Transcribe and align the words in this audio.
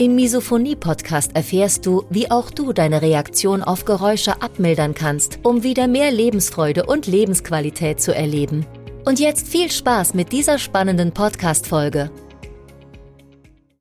Im 0.00 0.14
Misophonie-Podcast 0.14 1.36
erfährst 1.36 1.84
du, 1.84 2.06
wie 2.08 2.30
auch 2.30 2.50
du 2.50 2.72
deine 2.72 3.02
Reaktion 3.02 3.62
auf 3.62 3.84
Geräusche 3.84 4.40
abmildern 4.40 4.94
kannst, 4.94 5.40
um 5.42 5.62
wieder 5.62 5.88
mehr 5.88 6.10
Lebensfreude 6.10 6.86
und 6.86 7.06
Lebensqualität 7.06 8.00
zu 8.00 8.14
erleben. 8.14 8.64
Und 9.04 9.20
jetzt 9.20 9.46
viel 9.46 9.70
Spaß 9.70 10.14
mit 10.14 10.32
dieser 10.32 10.58
spannenden 10.58 11.12
Podcast-Folge. 11.12 12.10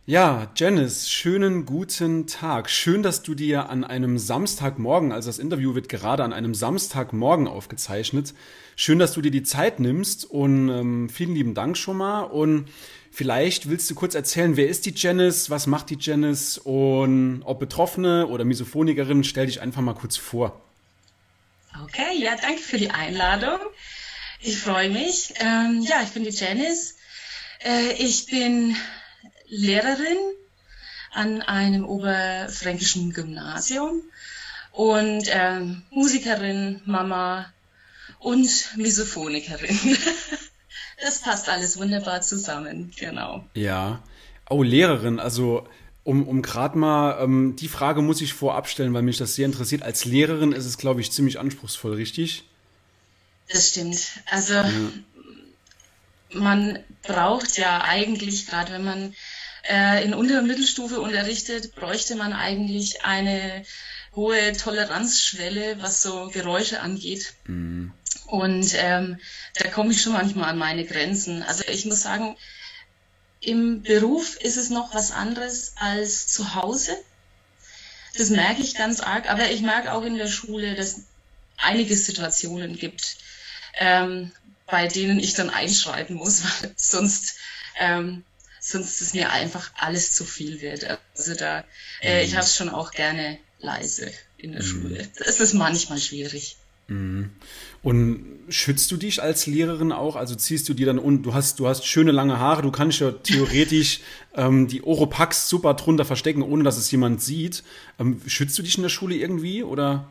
Ja, 0.10 0.52
Janice, 0.56 1.08
schönen 1.08 1.68
guten 1.68 2.26
Tag. 2.26 2.72
Schön, 2.72 3.04
dass 3.04 3.22
du 3.22 3.36
dir 3.36 3.70
an 3.70 3.84
einem 3.84 4.18
Samstagmorgen, 4.18 5.12
also 5.12 5.30
das 5.30 5.38
Interview 5.38 5.76
wird 5.76 5.88
gerade 5.88 6.24
an 6.24 6.34
einem 6.34 6.56
Samstagmorgen 6.56 7.48
aufgezeichnet. 7.48 8.34
Schön, 8.76 8.98
dass 8.98 9.14
du 9.14 9.22
dir 9.22 9.30
die 9.30 9.44
Zeit 9.44 9.80
nimmst 9.80 10.26
und 10.26 10.70
ähm, 10.70 11.10
vielen 11.10 11.36
lieben 11.36 11.54
Dank 11.54 11.78
schon 11.78 11.98
mal. 11.98 12.22
Und 12.22 12.70
Vielleicht 13.12 13.70
willst 13.70 13.88
du 13.92 13.94
kurz 13.94 14.16
erzählen, 14.16 14.58
wer 14.58 14.68
ist 14.68 14.88
die 14.88 14.94
Janice, 14.96 15.52
was 15.52 15.68
macht 15.68 15.92
die 15.92 15.98
Janice 16.00 16.58
und 16.58 17.44
ob 17.44 17.60
Betroffene 17.60 18.26
oder 18.26 18.46
Misophonikerin, 18.46 19.24
stell 19.24 19.46
dich 19.46 19.62
einfach 19.62 19.82
mal 19.82 19.94
kurz 19.94 20.18
vor. 20.18 20.60
Okay, 21.84 22.18
ja, 22.18 22.36
danke 22.36 22.62
für 22.62 22.80
die 22.80 22.90
Einladung. 22.90 23.60
Ich 24.42 24.58
freue 24.58 24.90
mich. 24.90 25.36
Ähm, 25.40 25.86
ja, 25.88 26.02
ich 26.04 26.10
bin 26.10 26.24
die 26.24 26.32
Janice. 26.32 26.96
Äh, 27.64 27.94
ich 28.00 28.26
bin 28.26 28.76
Lehrerin 29.50 30.18
an 31.12 31.42
einem 31.42 31.86
oberfränkischen 31.86 33.14
Gymnasium 33.14 34.02
und 34.72 35.24
ähm, 35.30 35.82
Musikerin, 35.90 36.82
Mama 36.86 37.52
und 38.20 38.50
Misophonikerin. 38.78 39.98
Das 41.02 41.22
passt 41.22 41.48
alles 41.48 41.78
wunderbar 41.78 42.22
zusammen, 42.22 42.92
genau. 42.98 43.46
Ja. 43.54 44.04
Oh, 44.50 44.64
Lehrerin, 44.64 45.20
also 45.20 45.66
um, 46.04 46.28
um 46.28 46.42
gerade 46.42 46.78
mal, 46.78 47.24
ähm, 47.24 47.56
die 47.56 47.68
Frage 47.68 48.02
muss 48.02 48.22
ich 48.22 48.34
vorab 48.34 48.68
stellen, 48.68 48.94
weil 48.94 49.04
mich 49.04 49.18
das 49.18 49.36
sehr 49.36 49.46
interessiert. 49.46 49.84
Als 49.84 50.06
Lehrerin 50.06 50.52
ist 50.52 50.66
es, 50.66 50.78
glaube 50.78 51.02
ich, 51.02 51.12
ziemlich 51.12 51.40
anspruchsvoll, 51.40 51.94
richtig? 51.94 52.44
Das 53.48 53.70
stimmt. 53.70 54.00
Also 54.30 54.54
ja. 54.54 54.70
man 56.34 56.80
braucht 57.04 57.58
ja 57.58 57.84
eigentlich, 57.84 58.48
gerade 58.48 58.74
wenn 58.74 58.84
man 58.84 59.14
äh, 59.68 60.04
in 60.04 60.14
Unter- 60.14 60.40
und 60.40 60.48
Mittelstufe 60.48 61.00
unterrichtet, 61.02 61.76
bräuchte 61.76 62.16
man 62.16 62.34
eigentlich 62.34 63.04
eine 63.04 63.66
hohe 64.16 64.54
Toleranzschwelle, 64.54 65.82
was 65.82 66.02
so 66.02 66.30
Geräusche 66.30 66.82
angeht. 66.82 67.34
Mhm. 67.46 67.94
Und 68.26 68.74
ähm, 68.76 69.20
da 69.56 69.70
komme 69.70 69.92
ich 69.92 70.02
schon 70.02 70.14
manchmal 70.14 70.50
an 70.50 70.58
meine 70.58 70.86
Grenzen. 70.86 71.44
Also 71.44 71.64
ich 71.68 71.86
muss 71.86 72.02
sagen, 72.02 72.38
im 73.42 73.84
Beruf 73.84 74.36
ist 74.38 74.58
es 74.58 74.70
noch 74.70 74.94
was 74.94 75.12
anderes 75.12 75.74
als 75.78 76.28
zu 76.28 76.56
Hause. 76.56 76.98
Das 78.18 78.30
merke 78.30 78.62
ich 78.62 78.76
ganz 78.76 79.00
arg. 79.00 79.30
Aber 79.30 79.50
ich 79.50 79.62
merke 79.62 79.94
auch 79.94 80.04
in 80.04 80.18
der 80.18 80.28
Schule, 80.28 80.76
dass 80.76 81.02
einige 81.58 81.96
Situationen 81.96 82.78
gibt, 82.78 83.18
ähm, 83.76 84.32
bei 84.66 84.88
denen 84.88 85.20
ich 85.20 85.34
dann 85.34 85.50
einschreiten 85.50 86.16
muss, 86.16 86.44
weil 86.62 86.74
sonst, 86.76 87.36
ähm, 87.80 88.24
sonst 88.60 89.02
ist 89.02 89.16
mir 89.16 89.32
einfach 89.32 89.72
alles 89.78 90.14
zu 90.14 90.26
viel 90.26 90.62
wird. 90.62 90.86
Also 91.16 91.36
da, 91.36 91.64
äh, 92.02 92.24
ich 92.24 92.32
mhm. 92.32 92.38
habe 92.38 92.46
es 92.46 92.56
schon 92.56 92.70
auch 92.70 92.92
gerne 92.92 93.38
leise 93.60 94.12
in 94.38 94.52
der 94.54 94.62
mhm. 94.62 94.68
Schule. 94.68 95.08
Das 95.18 95.40
ist 95.40 95.54
manchmal 95.54 96.00
schwierig. 96.00 96.58
Mhm. 96.88 97.32
Und 97.82 98.26
schützt 98.50 98.92
du 98.92 98.98
dich 98.98 99.22
als 99.22 99.46
Lehrerin 99.46 99.92
auch? 99.92 100.16
Also 100.16 100.36
ziehst 100.36 100.68
du 100.68 100.74
dir 100.74 100.88
dann 100.88 101.00
und 101.00 101.24
du 101.24 101.34
hast, 101.34 101.60
du 101.60 101.68
hast 101.68 101.86
schöne 101.86 102.12
lange 102.12 102.40
Haare, 102.40 102.62
du 102.62 102.72
kannst 102.72 103.00
ja 103.00 103.12
theoretisch 103.12 104.02
ähm, 104.36 104.68
die 104.68 104.84
Oropax 104.84 105.48
super 105.48 105.76
drunter 105.76 106.06
verstecken, 106.06 106.42
ohne 106.42 106.64
dass 106.64 106.78
es 106.78 106.92
jemand 106.92 107.22
sieht. 107.22 107.64
Ähm, 108.00 108.22
schützt 108.28 108.58
du 108.58 108.64
dich 108.64 108.78
in 108.78 108.84
der 108.84 108.90
Schule 108.90 109.16
irgendwie 109.16 109.64
oder? 109.64 110.08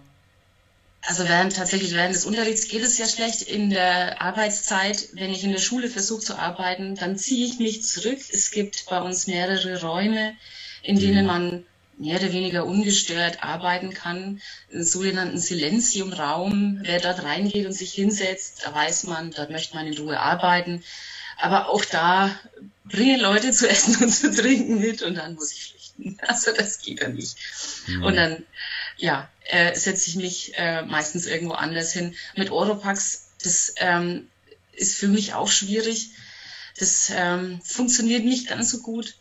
Also 1.03 1.29
während 1.29 1.57
tatsächlich 1.57 1.95
während 1.95 2.15
des 2.15 2.27
Unterrichts 2.27 2.69
geht 2.69 2.83
es 2.83 2.99
ja 2.99 3.07
schlecht. 3.07 3.43
In 3.43 3.71
der 3.71 4.21
Arbeitszeit, 4.21 5.09
wenn 5.13 5.31
ich 5.31 5.45
in 5.45 5.53
der 5.53 5.61
Schule 5.61 5.89
versuche 5.89 6.21
zu 6.21 6.39
arbeiten, 6.39 6.97
dann 6.97 7.17
ziehe 7.17 7.47
ich 7.47 7.59
mich 7.59 7.83
zurück. 7.85 8.19
Es 8.33 8.51
gibt 8.51 8.87
bei 8.87 9.01
uns 9.01 9.27
mehrere 9.27 9.81
Räume, 9.81 10.37
in 10.83 10.99
denen 10.99 11.23
mhm. 11.23 11.27
man 11.27 11.67
mehr 11.99 12.21
oder 12.21 12.33
weniger 12.33 12.65
ungestört 12.65 13.43
arbeiten 13.43 13.93
kann. 13.93 14.41
Einen 14.73 14.85
sogenannten 14.85 15.39
Silenziumraum. 15.39 16.81
Wer 16.83 17.01
dort 17.01 17.23
reingeht 17.23 17.67
und 17.67 17.73
sich 17.73 17.93
hinsetzt, 17.93 18.63
da 18.65 18.75
weiß 18.75 19.05
man, 19.05 19.31
dort 19.31 19.51
möchte 19.51 19.77
man 19.77 19.87
in 19.87 19.99
Ruhe 19.99 20.19
arbeiten. 20.19 20.85
Aber 21.39 21.69
auch 21.69 21.85
da 21.85 22.37
bringen 22.85 23.21
Leute 23.21 23.53
zu 23.53 23.69
essen 23.69 24.03
und 24.03 24.11
zu 24.11 24.35
trinken 24.35 24.81
mit 24.81 25.03
und 25.03 25.17
dann 25.17 25.35
muss 25.35 25.53
ich 25.53 25.65
flüchten. 25.65 26.19
Also 26.27 26.53
das 26.53 26.81
geht 26.81 27.01
ja 27.01 27.09
nicht. 27.09 27.37
Mhm. 27.87 28.03
Und 28.05 28.17
dann, 28.17 28.45
ja, 28.97 29.29
äh, 29.49 29.75
setze 29.75 30.11
ich 30.11 30.17
mich 30.17 30.53
äh, 30.57 30.83
meistens 30.83 31.27
irgendwo 31.27 31.55
anders 31.55 31.93
hin. 31.93 32.15
Mit 32.37 32.51
Oropax, 32.51 33.29
das 33.43 33.75
ähm, 33.77 34.29
ist 34.73 34.97
für 34.97 35.09
mich 35.09 35.35
auch 35.35 35.49
schwierig. 35.49 36.11
Das 36.79 37.11
ähm, 37.15 37.61
funktioniert 37.63 38.25
nicht 38.25 38.49
ganz 38.49 38.71
so 38.71 38.81
gut 38.81 39.17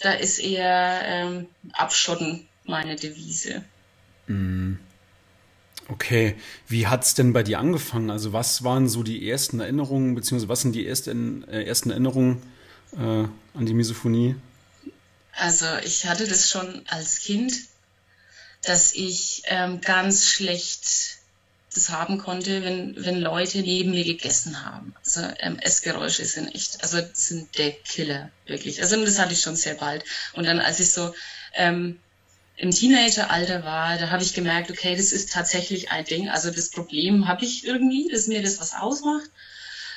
da 0.00 0.12
ist 0.12 0.38
eher 0.38 1.02
ähm, 1.04 1.46
Abschotten 1.72 2.46
meine 2.64 2.96
Devise. 2.96 3.62
Mm. 4.26 4.74
Okay, 5.88 6.36
wie 6.68 6.86
hat 6.86 7.04
es 7.04 7.14
denn 7.14 7.32
bei 7.32 7.42
dir 7.42 7.58
angefangen? 7.58 8.10
Also 8.10 8.32
was 8.32 8.62
waren 8.62 8.88
so 8.88 9.02
die 9.02 9.28
ersten 9.28 9.60
Erinnerungen, 9.60 10.14
beziehungsweise 10.14 10.48
was 10.48 10.60
sind 10.62 10.74
die 10.74 10.86
ersten, 10.86 11.46
äh, 11.48 11.64
ersten 11.64 11.90
Erinnerungen 11.90 12.42
äh, 12.92 12.98
an 12.98 13.66
die 13.66 13.74
Misophonie? 13.74 14.36
Also 15.32 15.66
ich 15.84 16.06
hatte 16.06 16.28
das 16.28 16.48
schon 16.48 16.82
als 16.86 17.20
Kind, 17.20 17.52
dass 18.62 18.94
ich 18.94 19.42
ähm, 19.46 19.80
ganz 19.80 20.26
schlecht 20.26 21.20
das 21.72 21.90
haben 21.90 22.18
konnte, 22.18 22.64
wenn, 22.64 22.94
wenn 23.04 23.20
Leute 23.20 23.58
neben 23.60 23.90
mir 23.90 24.04
gegessen 24.04 24.64
haben. 24.64 24.92
Also 25.04 25.20
ähm, 25.38 25.58
Essgeräusche 25.60 26.24
sind 26.24 26.52
echt, 26.54 26.82
also 26.82 26.98
sind 27.12 27.56
der 27.58 27.70
Killer, 27.70 28.30
wirklich. 28.46 28.82
Also 28.82 29.02
das 29.04 29.18
hatte 29.18 29.34
ich 29.34 29.40
schon 29.40 29.54
sehr 29.54 29.74
bald. 29.74 30.04
Und 30.32 30.46
dann, 30.46 30.58
als 30.58 30.80
ich 30.80 30.90
so 30.90 31.14
ähm, 31.54 32.00
im 32.56 32.72
Teenageralter 32.72 33.64
war, 33.64 33.98
da 33.98 34.10
habe 34.10 34.22
ich 34.22 34.34
gemerkt, 34.34 34.70
okay, 34.70 34.96
das 34.96 35.12
ist 35.12 35.32
tatsächlich 35.32 35.92
ein 35.92 36.04
Ding. 36.04 36.28
Also 36.28 36.50
das 36.50 36.70
Problem 36.70 37.28
habe 37.28 37.44
ich 37.44 37.64
irgendwie, 37.64 38.08
dass 38.10 38.26
mir 38.26 38.42
das 38.42 38.60
was 38.60 38.74
ausmacht. 38.74 39.30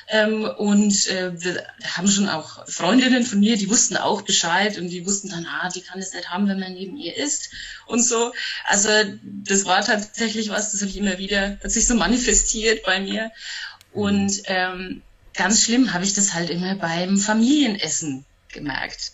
Ähm, 0.08 0.44
und 0.44 1.06
äh, 1.08 1.40
wir 1.40 1.66
haben 1.82 2.08
schon 2.08 2.28
auch 2.28 2.68
Freundinnen 2.68 3.24
von 3.24 3.40
mir, 3.40 3.56
die 3.56 3.70
wussten 3.70 3.96
auch 3.96 4.22
Bescheid 4.22 4.76
und 4.78 4.88
die 4.88 5.06
wussten 5.06 5.30
dann, 5.30 5.46
ah, 5.46 5.70
die 5.70 5.80
kann 5.80 5.98
es 5.98 6.12
nicht 6.12 6.30
haben, 6.30 6.48
wenn 6.48 6.60
man 6.60 6.74
neben 6.74 6.96
ihr 6.96 7.16
isst 7.16 7.50
und 7.86 8.02
so. 8.02 8.32
Also 8.64 8.88
das 9.22 9.64
war 9.64 9.84
tatsächlich 9.84 10.50
was, 10.50 10.72
das 10.72 10.82
habe 10.82 10.90
ich 10.90 10.96
immer 10.96 11.18
wieder, 11.18 11.58
hat 11.62 11.70
sich 11.70 11.86
so 11.86 11.94
manifestiert 11.94 12.84
bei 12.84 13.00
mir. 13.00 13.32
Und 13.92 14.42
ähm, 14.46 15.02
ganz 15.34 15.62
schlimm 15.64 15.92
habe 15.94 16.04
ich 16.04 16.14
das 16.14 16.34
halt 16.34 16.50
immer 16.50 16.74
beim 16.74 17.16
Familienessen 17.16 18.24
gemerkt. 18.48 19.12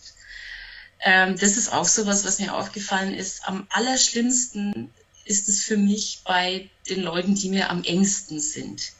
Ähm, 0.99 1.37
das 1.37 1.57
ist 1.57 1.71
auch 1.71 1.85
so 1.85 2.05
was, 2.05 2.25
was 2.25 2.39
mir 2.39 2.53
aufgefallen 2.53 3.13
ist. 3.13 3.47
Am 3.47 3.65
allerschlimmsten 3.69 4.93
ist 5.25 5.49
es 5.49 5.63
für 5.63 5.77
mich 5.77 6.21
bei 6.25 6.69
den 6.89 7.01
Leuten, 7.01 7.35
die 7.35 7.49
mir 7.49 7.69
am 7.69 7.83
engsten 7.83 8.39
sind. 8.39 8.91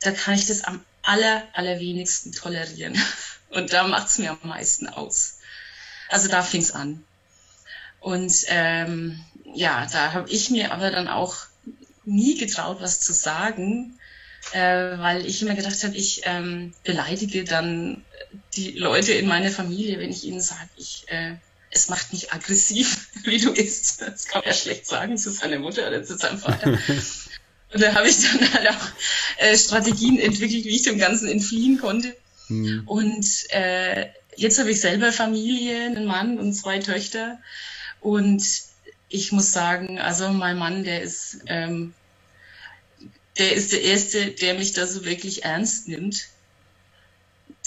Da 0.00 0.10
kann 0.10 0.34
ich 0.34 0.46
das 0.46 0.64
am 0.64 0.84
aller, 1.02 1.48
allerwenigsten 1.52 2.32
tolerieren. 2.32 2.96
Und 3.50 3.72
da 3.72 3.86
macht's 3.86 4.18
mir 4.18 4.30
am 4.30 4.48
meisten 4.48 4.88
aus. 4.88 5.38
Also 6.08 6.28
da 6.28 6.42
fing's 6.42 6.70
an. 6.70 7.04
Und 8.00 8.32
ähm, 8.48 9.22
ja, 9.54 9.86
da 9.92 10.12
habe 10.12 10.30
ich 10.30 10.50
mir 10.50 10.72
aber 10.72 10.90
dann 10.90 11.08
auch 11.08 11.36
nie 12.04 12.36
getraut, 12.36 12.80
was 12.80 13.00
zu 13.00 13.12
sagen, 13.12 13.98
äh, 14.52 14.98
weil 14.98 15.26
ich 15.26 15.42
immer 15.42 15.54
gedacht 15.54 15.84
habe, 15.84 15.96
ich 15.96 16.22
ähm, 16.24 16.74
beleidige 16.82 17.44
dann 17.44 18.04
die 18.54 18.72
Leute 18.72 19.12
in 19.12 19.26
meiner 19.26 19.50
Familie, 19.50 19.98
wenn 19.98 20.10
ich 20.10 20.24
ihnen 20.24 20.40
sage, 20.40 20.68
ich 20.76 21.04
äh, 21.08 21.36
es 21.72 21.88
macht 21.88 22.12
mich 22.12 22.32
aggressiv, 22.32 23.08
wie 23.24 23.38
du 23.38 23.52
isst. 23.52 24.02
Das 24.02 24.26
kann 24.26 24.40
man 24.40 24.48
ja 24.48 24.54
schlecht 24.54 24.86
sagen 24.86 25.16
zu 25.16 25.30
seiner 25.30 25.58
Mutter 25.58 25.88
oder 25.88 26.02
zu 26.02 26.16
seinem 26.16 26.38
Vater. 26.38 26.78
Und 27.72 27.82
da 27.82 27.94
habe 27.94 28.08
ich 28.08 28.18
dann 28.20 28.52
halt 28.52 28.68
auch 28.68 28.88
äh, 29.38 29.56
Strategien 29.56 30.18
entwickelt, 30.18 30.64
wie 30.64 30.76
ich 30.76 30.82
dem 30.82 30.98
Ganzen 30.98 31.28
entfliehen 31.28 31.78
konnte. 31.78 32.14
Mhm. 32.48 32.82
Und 32.86 33.26
äh, 33.50 34.08
jetzt 34.36 34.58
habe 34.58 34.70
ich 34.70 34.80
selber 34.80 35.12
Familie, 35.12 35.86
einen 35.86 36.04
Mann 36.04 36.38
und 36.38 36.52
zwei 36.52 36.78
Töchter. 36.78 37.38
Und 38.00 38.44
ich 39.08 39.32
muss 39.32 39.52
sagen, 39.52 39.98
also 39.98 40.28
mein 40.30 40.58
Mann, 40.58 40.84
der 40.84 41.02
ist, 41.02 41.38
ähm, 41.46 41.94
der 43.38 43.54
ist 43.54 43.72
der 43.72 43.82
Erste, 43.82 44.26
der 44.32 44.54
mich 44.54 44.72
da 44.72 44.86
so 44.86 45.04
wirklich 45.04 45.44
ernst 45.44 45.88
nimmt. 45.88 46.28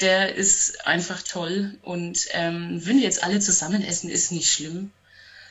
Der 0.01 0.35
ist 0.35 0.85
einfach 0.85 1.21
toll. 1.23 1.77
Und 1.81 2.27
ähm, 2.31 2.81
wenn 2.83 2.97
wir 2.97 3.05
jetzt 3.05 3.23
alle 3.23 3.39
zusammen 3.39 3.83
essen, 3.83 4.09
ist 4.09 4.31
nicht 4.31 4.51
schlimm. 4.51 4.91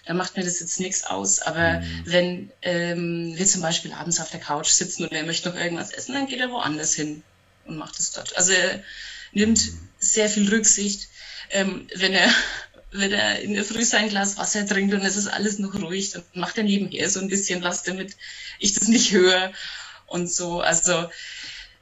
Da 0.07 0.15
macht 0.15 0.37
mir 0.37 0.45
das 0.45 0.61
jetzt 0.61 0.81
nichts 0.81 1.05
aus. 1.05 1.41
Aber 1.41 1.81
mhm. 1.81 2.03
wenn 2.05 2.51
ähm, 2.63 3.33
wir 3.37 3.47
zum 3.47 3.63
Beispiel 3.63 3.93
abends 3.93 4.21
auf 4.21 4.31
der 4.31 4.41
Couch 4.41 4.69
sitzen 4.69 5.05
und 5.05 5.13
er 5.13 5.25
möchte 5.25 5.49
noch 5.49 5.57
irgendwas 5.57 5.91
essen, 5.91 6.15
dann 6.15 6.27
geht 6.27 6.41
er 6.41 6.51
woanders 6.51 6.95
hin 6.95 7.23
und 7.65 7.77
macht 7.77 7.99
es 7.99 8.13
dort. 8.13 8.37
Also 8.37 8.53
er 8.53 8.83
nimmt 9.33 9.61
sehr 9.99 10.29
viel 10.29 10.49
Rücksicht. 10.49 11.09
Ähm, 11.51 11.89
wenn 11.95 12.13
er 12.13 12.31
wenn 12.97 13.13
er 13.13 13.41
in 13.41 13.55
der 13.55 13.65
Früh 13.65 13.85
sein 13.85 14.09
Glas 14.09 14.37
Wasser 14.37 14.65
trinkt 14.65 14.95
und 14.95 15.01
es 15.01 15.17
ist 15.17 15.27
alles 15.27 15.59
noch 15.59 15.75
ruhig, 15.75 16.11
dann 16.11 16.23
macht 16.35 16.59
er 16.59 16.63
nebenher 16.63 17.11
so 17.11 17.19
ein 17.19 17.27
bisschen 17.29 17.65
was, 17.65 17.83
damit 17.83 18.15
ich 18.61 18.75
das 18.75 18.87
nicht 18.87 19.11
höre 19.11 19.53
und 20.07 20.31
so. 20.31 20.61
Also 20.61 21.09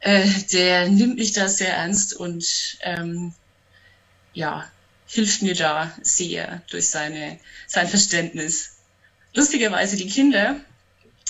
äh, 0.01 0.27
der 0.53 0.89
nimmt 0.89 1.19
mich 1.19 1.33
da 1.33 1.49
sehr 1.49 1.77
ernst 1.77 2.15
und 2.15 2.79
ähm, 2.81 3.35
ja, 4.33 4.71
hilft 5.13 5.43
mir 5.43 5.55
da 5.55 5.95
sehr 6.01 6.63
durch 6.71 6.89
seine, 6.89 7.39
sein 7.67 7.87
Verständnis. 7.87 8.77
Lustigerweise, 9.35 9.97
die 9.97 10.09
Kinder 10.09 10.57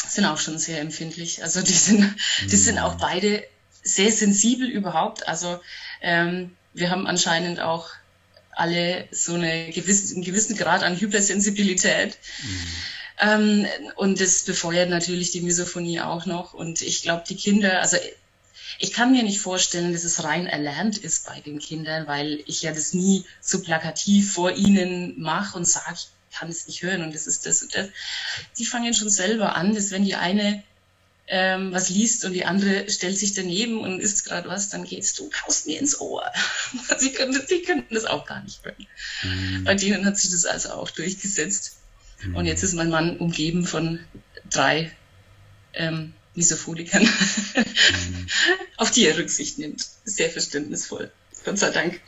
sind 0.08 0.24
auch 0.24 0.38
schon 0.38 0.56
sehr 0.58 0.80
empfindlich. 0.80 1.42
Also 1.42 1.62
die 1.62 1.72
sind, 1.72 2.14
die 2.42 2.56
sind 2.56 2.78
auch 2.78 2.94
beide 2.94 3.44
sehr 3.82 4.12
sensibel 4.12 4.68
überhaupt. 4.68 5.26
Also 5.26 5.60
ähm, 6.00 6.56
wir 6.72 6.90
haben 6.90 7.08
anscheinend 7.08 7.58
auch 7.58 7.90
alle 8.52 9.08
so 9.10 9.34
eine 9.34 9.72
gewisse, 9.72 10.14
einen 10.14 10.22
gewissen 10.22 10.56
Grad 10.56 10.84
an 10.84 11.00
Hypersensibilität. 11.00 12.16
Mhm. 12.40 12.66
Ähm, 13.18 13.66
und 13.96 14.20
das 14.20 14.44
befeuert 14.44 14.90
natürlich 14.90 15.32
die 15.32 15.40
Misophonie 15.40 16.00
auch 16.00 16.24
noch. 16.24 16.54
Und 16.54 16.82
ich 16.82 17.02
glaube, 17.02 17.24
die 17.28 17.36
Kinder, 17.36 17.80
also 17.80 17.96
ich 18.78 18.92
kann 18.92 19.12
mir 19.12 19.22
nicht 19.22 19.40
vorstellen, 19.40 19.92
dass 19.92 20.04
es 20.04 20.24
rein 20.24 20.46
erlernt 20.46 20.98
ist 20.98 21.26
bei 21.26 21.40
den 21.40 21.58
Kindern, 21.58 22.06
weil 22.06 22.42
ich 22.46 22.62
ja 22.62 22.72
das 22.72 22.94
nie 22.94 23.24
so 23.40 23.60
plakativ 23.60 24.32
vor 24.32 24.52
ihnen 24.52 25.20
mache 25.20 25.56
und 25.56 25.66
sage, 25.66 25.94
ich 25.94 26.08
kann 26.36 26.48
es 26.48 26.66
nicht 26.66 26.82
hören 26.82 27.02
und 27.02 27.14
das 27.14 27.26
ist 27.26 27.46
das 27.46 27.62
und 27.62 27.74
das. 27.74 27.88
Die 28.58 28.64
fangen 28.64 28.94
schon 28.94 29.10
selber 29.10 29.54
an, 29.54 29.74
dass 29.74 29.90
wenn 29.90 30.04
die 30.04 30.14
eine 30.14 30.62
ähm, 31.28 31.72
was 31.72 31.88
liest 31.88 32.24
und 32.24 32.32
die 32.32 32.44
andere 32.44 32.90
stellt 32.90 33.16
sich 33.16 33.32
daneben 33.32 33.80
und 33.80 34.00
isst 34.00 34.24
gerade 34.26 34.48
was, 34.48 34.68
dann 34.68 34.84
geht's, 34.84 35.14
du 35.14 35.30
kaust 35.30 35.66
mir 35.66 35.78
ins 35.78 36.00
Ohr. 36.00 36.30
sie, 36.98 37.12
können 37.12 37.32
das, 37.32 37.48
sie 37.48 37.62
können 37.62 37.84
das 37.90 38.04
auch 38.04 38.26
gar 38.26 38.42
nicht 38.42 38.64
hören. 38.64 38.86
Mhm. 39.22 39.64
Bei 39.64 39.74
denen 39.74 40.04
hat 40.04 40.18
sich 40.18 40.30
das 40.30 40.44
also 40.44 40.70
auch 40.70 40.90
durchgesetzt. 40.90 41.76
Mhm. 42.22 42.36
Und 42.36 42.46
jetzt 42.46 42.62
ist 42.62 42.74
mein 42.74 42.90
Mann 42.90 43.16
umgeben 43.18 43.64
von 43.64 44.00
drei 44.50 44.92
ähm, 45.74 46.12
Misophonikern, 46.34 47.02
mhm. 47.02 48.26
auf 48.76 48.90
die 48.90 49.06
er 49.06 49.18
Rücksicht 49.18 49.58
nimmt. 49.58 49.86
Sehr 50.04 50.30
verständnisvoll. 50.30 51.10
Gott 51.44 51.58
sei 51.58 51.70
Dank. 51.70 52.00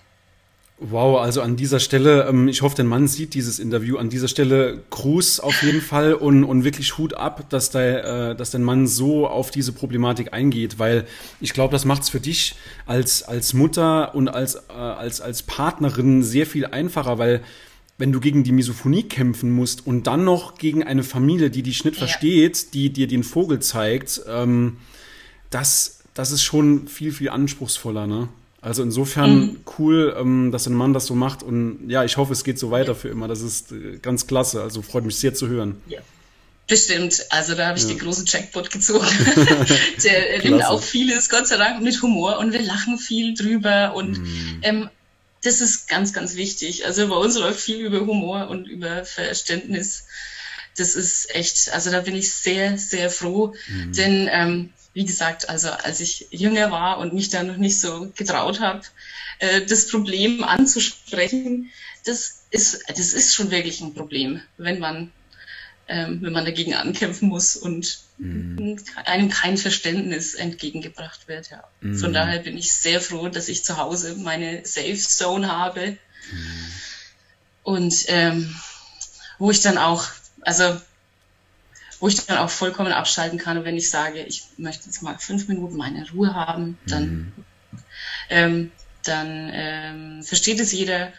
Wow, 0.78 1.20
also 1.20 1.40
an 1.40 1.54
dieser 1.54 1.78
Stelle, 1.78 2.26
ähm, 2.28 2.48
ich 2.48 2.62
hoffe, 2.62 2.74
der 2.74 2.84
Mann 2.84 3.06
sieht 3.06 3.34
dieses 3.34 3.60
Interview. 3.60 3.96
An 3.96 4.10
dieser 4.10 4.26
Stelle 4.26 4.82
Gruß 4.90 5.38
auf 5.38 5.62
jeden 5.62 5.80
Fall 5.80 6.14
und, 6.14 6.42
und 6.42 6.64
wirklich 6.64 6.98
Hut 6.98 7.14
ab, 7.14 7.48
dass, 7.48 7.70
der, 7.70 8.30
äh, 8.30 8.36
dass 8.36 8.50
dein 8.50 8.64
Mann 8.64 8.88
so 8.88 9.28
auf 9.28 9.52
diese 9.52 9.72
Problematik 9.72 10.32
eingeht, 10.32 10.80
weil 10.80 11.06
ich 11.40 11.52
glaube, 11.52 11.70
das 11.70 11.84
macht 11.84 12.02
es 12.02 12.08
für 12.08 12.18
dich 12.18 12.56
als, 12.86 13.22
als 13.22 13.54
Mutter 13.54 14.16
und 14.16 14.26
als, 14.26 14.56
äh, 14.56 14.72
als, 14.72 15.20
als 15.20 15.44
Partnerin 15.44 16.24
sehr 16.24 16.46
viel 16.46 16.66
einfacher, 16.66 17.18
weil 17.18 17.40
wenn 17.98 18.12
du 18.12 18.20
gegen 18.20 18.44
die 18.44 18.52
Misophonie 18.52 19.04
kämpfen 19.04 19.52
musst 19.52 19.86
und 19.86 20.06
dann 20.06 20.24
noch 20.24 20.56
gegen 20.58 20.82
eine 20.82 21.02
Familie, 21.02 21.50
die 21.50 21.62
dich 21.62 21.84
nicht 21.84 21.96
ja. 21.96 22.06
versteht, 22.06 22.74
die 22.74 22.90
dir 22.90 23.06
den 23.06 23.22
Vogel 23.22 23.60
zeigt, 23.60 24.22
ähm, 24.28 24.78
das, 25.50 26.00
das 26.14 26.32
ist 26.32 26.42
schon 26.42 26.88
viel, 26.88 27.12
viel 27.12 27.30
anspruchsvoller, 27.30 28.06
ne? 28.06 28.28
Also 28.60 28.82
insofern 28.82 29.36
mhm. 29.36 29.56
cool, 29.78 30.16
ähm, 30.18 30.50
dass 30.50 30.66
ein 30.66 30.72
Mann 30.72 30.94
das 30.94 31.04
so 31.04 31.14
macht 31.14 31.42
und 31.42 31.90
ja, 31.90 32.02
ich 32.02 32.16
hoffe, 32.16 32.32
es 32.32 32.44
geht 32.44 32.58
so 32.58 32.70
weiter 32.70 32.92
ja. 32.92 32.94
für 32.94 33.08
immer. 33.08 33.28
Das 33.28 33.42
ist 33.42 33.72
äh, 33.72 33.98
ganz 34.00 34.26
klasse. 34.26 34.62
Also 34.62 34.80
freut 34.80 35.04
mich 35.04 35.16
sehr 35.16 35.34
zu 35.34 35.48
hören. 35.48 35.82
Ja. 35.86 36.00
Bestimmt, 36.66 37.26
also 37.28 37.54
da 37.54 37.66
habe 37.66 37.76
ich 37.76 37.84
ja. 37.84 37.90
den 37.90 37.98
großen 37.98 38.24
Jackpot 38.24 38.70
gezogen. 38.70 39.06
Der 40.02 40.42
nimmt 40.42 40.64
auch 40.64 40.82
vieles, 40.82 41.28
Gott 41.28 41.46
sei 41.46 41.58
Dank, 41.58 41.82
mit 41.82 42.00
Humor 42.00 42.38
und 42.38 42.54
wir 42.54 42.62
lachen 42.62 42.96
viel 42.96 43.34
drüber 43.34 43.92
und 43.94 44.16
mhm. 44.18 44.58
ähm, 44.62 44.88
das 45.44 45.60
ist 45.60 45.88
ganz, 45.88 46.12
ganz 46.12 46.34
wichtig. 46.34 46.86
Also 46.86 47.08
bei 47.08 47.16
uns 47.16 47.36
läuft 47.36 47.60
viel 47.60 47.84
über 47.84 48.00
Humor 48.00 48.48
und 48.48 48.66
über 48.66 49.04
Verständnis. 49.04 50.06
Das 50.76 50.94
ist 50.94 51.32
echt, 51.34 51.72
also 51.72 51.90
da 51.90 52.00
bin 52.00 52.16
ich 52.16 52.32
sehr, 52.32 52.78
sehr 52.78 53.10
froh, 53.10 53.54
mhm. 53.68 53.92
denn 53.92 54.28
ähm, 54.32 54.70
wie 54.92 55.04
gesagt, 55.04 55.48
also 55.48 55.70
als 55.70 56.00
ich 56.00 56.28
jünger 56.30 56.70
war 56.70 56.98
und 56.98 57.12
mich 57.12 57.28
da 57.28 57.42
noch 57.42 57.58
nicht 57.58 57.78
so 57.78 58.10
getraut 58.16 58.60
habe, 58.60 58.82
äh, 59.38 59.60
das 59.62 59.88
Problem 59.88 60.42
anzusprechen, 60.42 61.70
das 62.04 62.44
ist, 62.50 62.84
das 62.88 63.12
ist 63.12 63.34
schon 63.34 63.50
wirklich 63.50 63.80
ein 63.80 63.94
Problem, 63.94 64.40
wenn 64.56 64.78
man, 64.78 65.12
ähm, 65.88 66.22
wenn 66.22 66.32
man 66.32 66.44
dagegen 66.44 66.74
ankämpfen 66.74 67.28
muss 67.28 67.56
und 67.56 67.98
mhm. 68.18 68.78
einem 69.04 69.28
kein 69.28 69.56
Verständnis 69.58 70.34
entgegengebracht 70.34 71.28
wird. 71.28 71.50
Ja. 71.50 71.64
Mhm. 71.80 71.98
Von 71.98 72.12
daher 72.12 72.40
bin 72.40 72.56
ich 72.56 72.72
sehr 72.72 73.00
froh, 73.00 73.28
dass 73.28 73.48
ich 73.48 73.64
zu 73.64 73.76
Hause 73.76 74.16
meine 74.16 74.64
Safe 74.64 74.96
Zone 74.96 75.48
habe 75.50 75.96
mhm. 76.30 76.66
und 77.64 78.04
ähm, 78.08 78.54
wo 79.38 79.50
ich 79.50 79.60
dann 79.60 79.78
auch, 79.78 80.06
also 80.40 80.80
wo 82.00 82.08
ich 82.08 82.24
dann 82.26 82.38
auch 82.38 82.50
vollkommen 82.50 82.92
abschalten 82.92 83.38
kann. 83.38 83.64
wenn 83.64 83.76
ich 83.76 83.90
sage, 83.90 84.22
ich 84.22 84.44
möchte 84.56 84.86
jetzt 84.86 85.02
mal 85.02 85.18
fünf 85.18 85.48
Minuten 85.48 85.76
meine 85.76 86.08
Ruhe 86.10 86.34
haben, 86.34 86.78
dann, 86.86 87.06
mhm. 87.06 87.32
ähm, 88.30 88.72
dann 89.04 89.50
ähm, 89.52 90.22
versteht 90.22 90.60
es 90.60 90.72
jeder. 90.72 91.12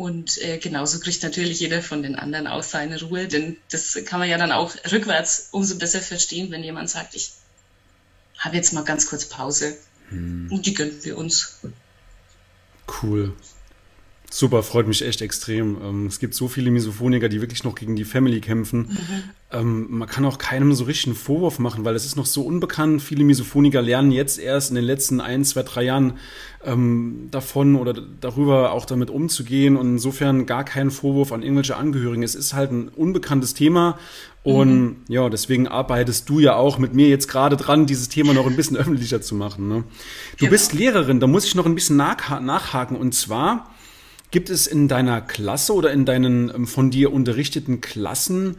Und 0.00 0.40
äh, 0.40 0.56
genauso 0.56 0.98
kriegt 0.98 1.22
natürlich 1.22 1.60
jeder 1.60 1.82
von 1.82 2.02
den 2.02 2.16
anderen 2.16 2.46
auch 2.46 2.62
seine 2.62 2.98
Ruhe, 3.02 3.28
denn 3.28 3.58
das 3.70 3.98
kann 4.06 4.18
man 4.18 4.30
ja 4.30 4.38
dann 4.38 4.50
auch 4.50 4.74
rückwärts 4.90 5.48
umso 5.50 5.76
besser 5.76 6.00
verstehen, 6.00 6.50
wenn 6.50 6.64
jemand 6.64 6.88
sagt, 6.88 7.14
ich 7.14 7.32
habe 8.38 8.56
jetzt 8.56 8.72
mal 8.72 8.82
ganz 8.82 9.06
kurz 9.06 9.26
Pause 9.26 9.76
mhm. 10.08 10.50
und 10.50 10.64
die 10.64 10.72
gönnen 10.72 11.04
wir 11.04 11.18
uns. 11.18 11.58
Cool. 13.02 13.36
Super, 14.32 14.62
freut 14.62 14.86
mich 14.86 15.04
echt 15.04 15.22
extrem. 15.22 15.76
Ähm, 15.82 16.06
es 16.06 16.20
gibt 16.20 16.34
so 16.34 16.46
viele 16.46 16.70
Misophoniker, 16.70 17.28
die 17.28 17.40
wirklich 17.40 17.64
noch 17.64 17.74
gegen 17.74 17.96
die 17.96 18.04
Family 18.04 18.40
kämpfen. 18.40 18.78
Mhm. 18.78 19.22
Ähm, 19.50 19.86
man 19.90 20.08
kann 20.08 20.24
auch 20.24 20.38
keinem 20.38 20.72
so 20.72 20.84
richtig 20.84 21.08
einen 21.08 21.16
Vorwurf 21.16 21.58
machen, 21.58 21.84
weil 21.84 21.96
es 21.96 22.06
ist 22.06 22.14
noch 22.14 22.26
so 22.26 22.42
unbekannt. 22.42 23.02
Viele 23.02 23.24
Misophoniker 23.24 23.82
lernen 23.82 24.12
jetzt 24.12 24.38
erst 24.38 24.70
in 24.70 24.76
den 24.76 24.84
letzten 24.84 25.20
ein, 25.20 25.44
zwei, 25.44 25.64
drei 25.64 25.82
Jahren 25.82 26.12
ähm, 26.64 27.26
davon 27.32 27.74
oder 27.74 27.92
darüber 27.92 28.70
auch 28.70 28.86
damit 28.86 29.10
umzugehen. 29.10 29.76
Und 29.76 29.94
insofern 29.94 30.46
gar 30.46 30.62
keinen 30.62 30.92
Vorwurf 30.92 31.32
an 31.32 31.42
irgendwelche 31.42 31.76
Angehörigen. 31.76 32.22
Es 32.22 32.36
ist 32.36 32.54
halt 32.54 32.70
ein 32.70 32.88
unbekanntes 32.88 33.54
Thema. 33.54 33.98
Und 34.44 34.80
mhm. 34.80 34.96
ja, 35.08 35.28
deswegen 35.28 35.66
arbeitest 35.66 36.28
du 36.28 36.38
ja 36.38 36.54
auch 36.54 36.78
mit 36.78 36.94
mir 36.94 37.08
jetzt 37.08 37.26
gerade 37.26 37.56
dran, 37.56 37.86
dieses 37.86 38.08
Thema 38.08 38.32
noch 38.32 38.46
ein 38.46 38.54
bisschen 38.54 38.76
öffentlicher 38.76 39.20
zu 39.20 39.34
machen. 39.34 39.66
Ne? 39.66 39.74
Du 39.74 40.36
genau. 40.38 40.50
bist 40.52 40.72
Lehrerin, 40.72 41.18
da 41.18 41.26
muss 41.26 41.46
ich 41.46 41.56
noch 41.56 41.66
ein 41.66 41.74
bisschen 41.74 41.96
nachhaken. 41.96 42.96
Und 42.96 43.12
zwar 43.12 43.68
Gibt 44.30 44.50
es 44.50 44.66
in 44.66 44.88
deiner 44.88 45.20
Klasse 45.20 45.74
oder 45.74 45.92
in 45.92 46.04
deinen 46.04 46.54
ähm, 46.54 46.66
von 46.66 46.90
dir 46.90 47.12
unterrichteten 47.12 47.80
Klassen 47.80 48.58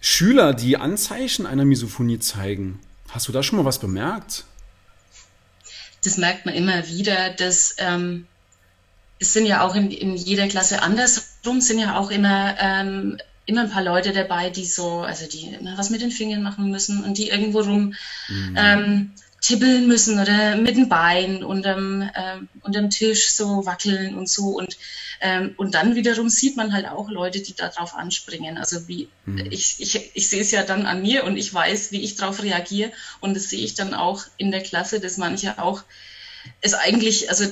Schüler, 0.00 0.54
die 0.54 0.76
Anzeichen 0.76 1.46
einer 1.46 1.64
Misophonie 1.64 2.18
zeigen? 2.18 2.80
Hast 3.10 3.28
du 3.28 3.32
da 3.32 3.42
schon 3.42 3.58
mal 3.58 3.64
was 3.64 3.78
bemerkt? 3.78 4.44
Das 6.04 6.16
merkt 6.16 6.46
man 6.46 6.54
immer 6.54 6.88
wieder, 6.88 7.30
dass 7.30 7.74
ähm, 7.78 8.26
es 9.18 9.34
sind 9.34 9.46
ja 9.46 9.62
auch 9.62 9.74
in, 9.74 9.90
in 9.90 10.16
jeder 10.16 10.48
Klasse 10.48 10.82
andersrum, 10.82 11.60
sind 11.60 11.78
ja 11.78 11.98
auch 11.98 12.10
immer, 12.10 12.56
ähm, 12.58 13.18
immer 13.44 13.62
ein 13.62 13.70
paar 13.70 13.84
Leute 13.84 14.12
dabei, 14.12 14.48
die 14.48 14.64
so, 14.64 15.00
also 15.00 15.26
die 15.26 15.48
immer 15.48 15.76
was 15.76 15.90
mit 15.90 16.00
den 16.00 16.10
Fingern 16.10 16.42
machen 16.42 16.70
müssen 16.70 17.04
und 17.04 17.18
die 17.18 17.28
irgendwo 17.28 17.60
rum 17.60 17.94
mhm. 18.28 18.56
ähm, 18.56 19.12
tippeln 19.40 19.88
müssen 19.88 20.20
oder 20.20 20.56
mit 20.56 20.76
dem 20.76 20.88
Bein 20.88 21.42
unterm, 21.42 22.02
äh, 22.02 22.36
unterm 22.62 22.90
Tisch 22.90 23.32
so 23.32 23.64
wackeln 23.64 24.14
und 24.14 24.28
so. 24.28 24.48
Und, 24.48 24.76
ähm, 25.20 25.54
und 25.56 25.74
dann 25.74 25.94
wiederum 25.94 26.28
sieht 26.28 26.56
man 26.56 26.72
halt 26.72 26.86
auch 26.86 27.10
Leute, 27.10 27.40
die 27.40 27.54
darauf 27.54 27.94
anspringen. 27.94 28.58
Also 28.58 28.86
wie 28.86 29.08
mhm. 29.24 29.46
ich, 29.50 29.76
ich, 29.80 30.10
ich 30.14 30.28
sehe 30.28 30.42
es 30.42 30.50
ja 30.50 30.62
dann 30.62 30.86
an 30.86 31.02
mir 31.02 31.24
und 31.24 31.36
ich 31.36 31.52
weiß, 31.52 31.90
wie 31.92 32.02
ich 32.02 32.16
darauf 32.16 32.42
reagiere. 32.42 32.92
Und 33.20 33.34
das 33.34 33.48
sehe 33.48 33.64
ich 33.64 33.74
dann 33.74 33.94
auch 33.94 34.24
in 34.36 34.50
der 34.50 34.62
Klasse, 34.62 35.00
dass 35.00 35.16
manche 35.16 35.58
auch 35.58 35.82
es 36.60 36.74
eigentlich, 36.74 37.30
also 37.30 37.46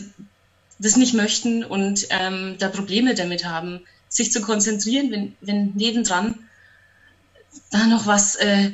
das 0.79 0.97
nicht 0.97 1.15
möchten 1.15 1.65
und 1.65 2.07
ähm, 2.11 2.57
da 2.59 2.69
Probleme 2.69 3.15
damit 3.15 3.45
haben, 3.45 3.81
sich 4.09 4.31
zu 4.31 4.41
konzentrieren, 4.41 5.11
wenn, 5.11 5.37
wenn 5.41 5.73
nebendran 5.75 6.39
da 7.71 7.87
noch 7.87 8.07
was 8.07 8.37
äh, 8.37 8.73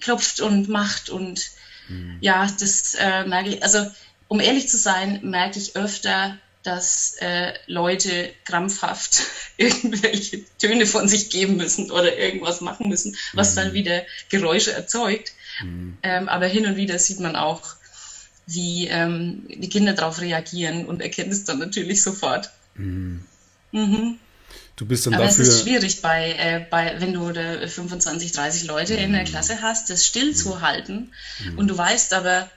klopft 0.00 0.40
und 0.40 0.68
macht 0.68 1.10
und 1.10 1.50
Mhm. 1.90 2.18
Ja, 2.20 2.48
das 2.58 2.94
äh, 2.98 3.24
merke 3.24 3.50
ich, 3.50 3.62
also 3.62 3.90
um 4.28 4.40
ehrlich 4.40 4.68
zu 4.68 4.78
sein, 4.78 5.20
merke 5.22 5.58
ich 5.58 5.76
öfter, 5.76 6.38
dass 6.62 7.16
äh, 7.20 7.52
Leute 7.66 8.30
krampfhaft 8.44 9.22
irgendwelche 9.56 10.44
Töne 10.58 10.86
von 10.86 11.08
sich 11.08 11.30
geben 11.30 11.56
müssen 11.56 11.90
oder 11.90 12.16
irgendwas 12.16 12.60
machen 12.60 12.88
müssen, 12.88 13.16
was 13.32 13.52
mhm. 13.52 13.56
dann 13.56 13.72
wieder 13.72 14.02
Geräusche 14.28 14.72
erzeugt. 14.72 15.32
Mhm. 15.62 15.98
Ähm, 16.02 16.28
aber 16.28 16.46
hin 16.46 16.66
und 16.66 16.76
wieder 16.76 16.98
sieht 16.98 17.20
man 17.20 17.36
auch, 17.36 17.62
wie 18.46 18.88
ähm, 18.88 19.44
die 19.48 19.68
Kinder 19.68 19.92
darauf 19.92 20.20
reagieren 20.20 20.86
und 20.86 21.00
erkennen 21.00 21.30
es 21.30 21.44
dann 21.44 21.58
natürlich 21.58 22.02
sofort. 22.02 22.50
Mhm. 23.72 24.18
Mhm. 24.80 24.84
Du 24.84 24.86
bist 24.86 25.06
dann 25.06 25.14
Aber 25.14 25.24
dafür. 25.24 25.44
es 25.44 25.48
ist 25.48 25.62
schwierig, 25.62 26.02
bei, 26.02 26.32
äh, 26.32 26.66
bei, 26.68 27.00
wenn 27.00 27.12
du 27.12 27.32
25, 27.68 28.32
30 28.32 28.64
Leute 28.64 28.94
in 28.94 29.12
der 29.12 29.22
mhm. 29.22 29.26
Klasse 29.26 29.62
hast, 29.62 29.90
das 29.90 30.06
still 30.06 30.34
zu 30.34 30.62
halten. 30.62 31.12
Mhm. 31.44 31.58
Und 31.58 31.68
du 31.68 31.76
weißt 31.76 32.14
aber, 32.14 32.50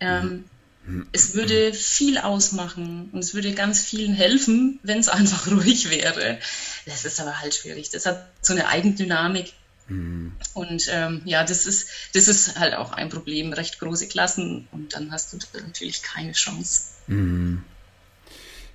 ähm, 0.00 0.44
mhm. 0.86 1.06
es 1.12 1.34
würde 1.34 1.72
viel 1.72 2.18
ausmachen 2.18 3.08
und 3.12 3.20
es 3.20 3.34
würde 3.34 3.52
ganz 3.52 3.80
vielen 3.80 4.14
helfen, 4.14 4.80
wenn 4.82 4.98
es 4.98 5.08
einfach 5.08 5.46
ruhig 5.46 5.90
wäre. 5.90 6.38
Das 6.84 7.04
ist 7.04 7.20
aber 7.20 7.40
halt 7.40 7.54
schwierig. 7.54 7.90
Das 7.90 8.06
hat 8.06 8.26
so 8.42 8.52
eine 8.52 8.68
Eigendynamik. 8.68 9.52
Mhm. 9.88 10.32
Und 10.52 10.88
ähm, 10.90 11.22
ja, 11.24 11.44
das 11.44 11.66
ist, 11.66 11.88
das 12.12 12.28
ist 12.28 12.58
halt 12.58 12.74
auch 12.74 12.92
ein 12.92 13.08
Problem. 13.08 13.52
Recht 13.52 13.78
große 13.78 14.08
Klassen 14.08 14.68
und 14.72 14.94
dann 14.94 15.12
hast 15.12 15.32
du 15.32 15.38
natürlich 15.60 16.02
keine 16.02 16.32
Chance. 16.32 16.82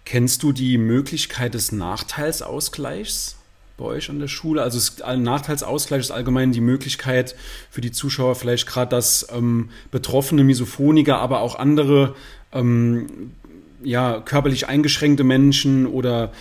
Kennst 0.06 0.44
du 0.44 0.52
die 0.52 0.78
Möglichkeit 0.78 1.54
des 1.54 1.72
Nachteilsausgleichs 1.72 3.38
bei 3.78 3.86
euch 3.86 4.10
an 4.10 4.20
der 4.20 4.28
Schule? 4.28 4.64
Also 4.64 5.04
ein 5.04 5.24
Nachteilsausgleich 5.24 6.02
ist 6.02 6.12
allgemein 6.12 6.52
die 6.52 6.62
Möglichkeit 6.62 7.36
für 7.70 7.82
die 7.82 7.92
Zuschauer 7.92 8.36
vielleicht 8.36 8.68
gerade, 8.68 8.90
dass 8.90 9.28
ähm, 9.32 9.70
betroffene 9.92 10.44
Misophoniker, 10.44 11.20
aber 11.20 11.42
auch 11.42 11.56
andere 11.56 12.16
ähm, 12.52 13.32
ja, 13.84 14.20
körperlich 14.20 14.68
eingeschränkte 14.68 15.24
Menschen 15.24 15.88
oder 15.88 16.32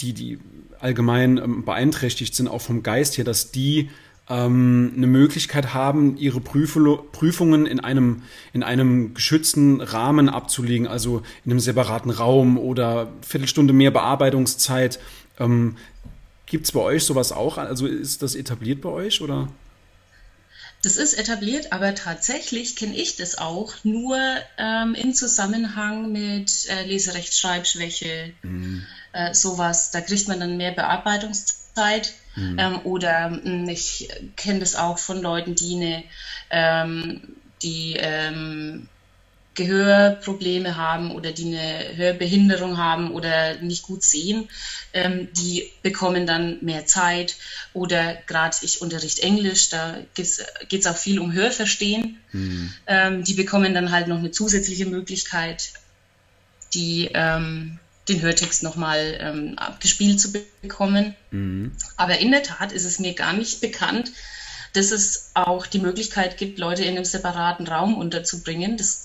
die, 0.00 0.12
die 0.12 0.38
allgemein 0.80 1.38
ähm, 1.38 1.64
beeinträchtigt 1.64 2.34
sind, 2.34 2.48
auch 2.48 2.60
vom 2.60 2.82
Geist 2.82 3.18
her, 3.18 3.24
dass 3.24 3.50
die 3.50 3.90
ähm, 4.28 4.92
eine 4.96 5.06
Möglichkeit 5.06 5.74
haben, 5.74 6.16
ihre 6.16 6.40
Prüfungen 6.40 7.66
in 7.66 7.80
einem, 7.80 8.22
in 8.52 8.62
einem 8.62 9.14
geschützten 9.14 9.80
Rahmen 9.80 10.28
abzulegen, 10.28 10.86
also 10.86 11.22
in 11.44 11.52
einem 11.52 11.60
separaten 11.60 12.10
Raum 12.10 12.58
oder 12.58 13.12
Viertelstunde 13.22 13.72
mehr 13.72 13.90
Bearbeitungszeit. 13.90 14.98
Ähm, 15.38 15.76
Gibt 16.46 16.66
es 16.66 16.72
bei 16.72 16.80
euch 16.80 17.04
sowas 17.04 17.32
auch? 17.32 17.58
Also 17.58 17.86
ist 17.86 18.22
das 18.22 18.34
etabliert 18.34 18.80
bei 18.80 18.88
euch 18.88 19.20
oder? 19.20 19.48
Das 20.82 20.96
ist 20.96 21.14
etabliert, 21.14 21.72
aber 21.72 21.94
tatsächlich 21.94 22.76
kenne 22.76 22.94
ich 22.94 23.16
das 23.16 23.38
auch 23.38 23.72
nur 23.82 24.18
ähm, 24.58 24.94
im 24.94 25.14
Zusammenhang 25.14 26.12
mit 26.12 26.68
äh, 26.68 26.84
Leserechtschreibschwäche, 26.84 28.32
mhm. 28.42 28.86
äh, 29.12 29.34
sowas. 29.34 29.90
Da 29.90 30.00
kriegt 30.00 30.28
man 30.28 30.38
dann 30.38 30.56
mehr 30.56 30.72
Bearbeitungszeit. 30.72 32.12
Mhm. 32.36 32.58
Ähm, 32.58 32.80
oder 32.84 33.30
mh, 33.30 33.42
hm, 33.42 33.68
ich 33.68 34.08
kenne 34.36 34.60
das 34.60 34.76
auch 34.76 34.98
von 34.98 35.20
Leuten, 35.20 35.54
die 35.54 35.76
eine 35.76 36.04
ähm, 36.50 37.36
die 37.62 37.96
ähm, 37.98 38.88
Gehörprobleme 39.56 40.76
haben 40.76 41.10
oder 41.12 41.32
die 41.32 41.46
eine 41.46 41.96
Hörbehinderung 41.96 42.76
haben 42.76 43.10
oder 43.10 43.56
nicht 43.62 43.82
gut 43.82 44.02
sehen, 44.02 44.48
ähm, 44.92 45.30
die 45.32 45.72
bekommen 45.82 46.26
dann 46.26 46.62
mehr 46.62 46.84
Zeit. 46.84 47.36
Oder 47.72 48.14
gerade 48.26 48.56
ich 48.60 48.82
unterrichte 48.82 49.22
Englisch, 49.22 49.70
da 49.70 49.96
geht 50.14 50.80
es 50.80 50.86
auch 50.86 50.96
viel 50.96 51.18
um 51.18 51.32
Hörverstehen. 51.32 52.22
Mhm. 52.32 52.72
Ähm, 52.86 53.24
die 53.24 53.34
bekommen 53.34 53.72
dann 53.74 53.90
halt 53.90 54.08
noch 54.08 54.18
eine 54.18 54.30
zusätzliche 54.30 54.86
Möglichkeit, 54.86 55.72
die 56.74 57.10
ähm, 57.14 57.80
den 58.08 58.22
Hörtext 58.22 58.62
nochmal 58.62 59.18
ähm, 59.20 59.58
abgespielt 59.58 60.20
zu 60.20 60.32
bekommen. 60.32 61.14
Mhm. 61.30 61.72
Aber 61.96 62.18
in 62.18 62.30
der 62.30 62.42
Tat 62.42 62.72
ist 62.72 62.84
es 62.84 62.98
mir 62.98 63.14
gar 63.14 63.32
nicht 63.32 63.60
bekannt, 63.60 64.12
dass 64.72 64.92
es 64.92 65.30
auch 65.34 65.66
die 65.66 65.78
Möglichkeit 65.78 66.36
gibt, 66.36 66.58
Leute 66.58 66.84
in 66.84 66.96
einem 66.96 67.04
separaten 67.04 67.66
Raum 67.66 67.96
unterzubringen. 67.96 68.76
Das 68.76 69.04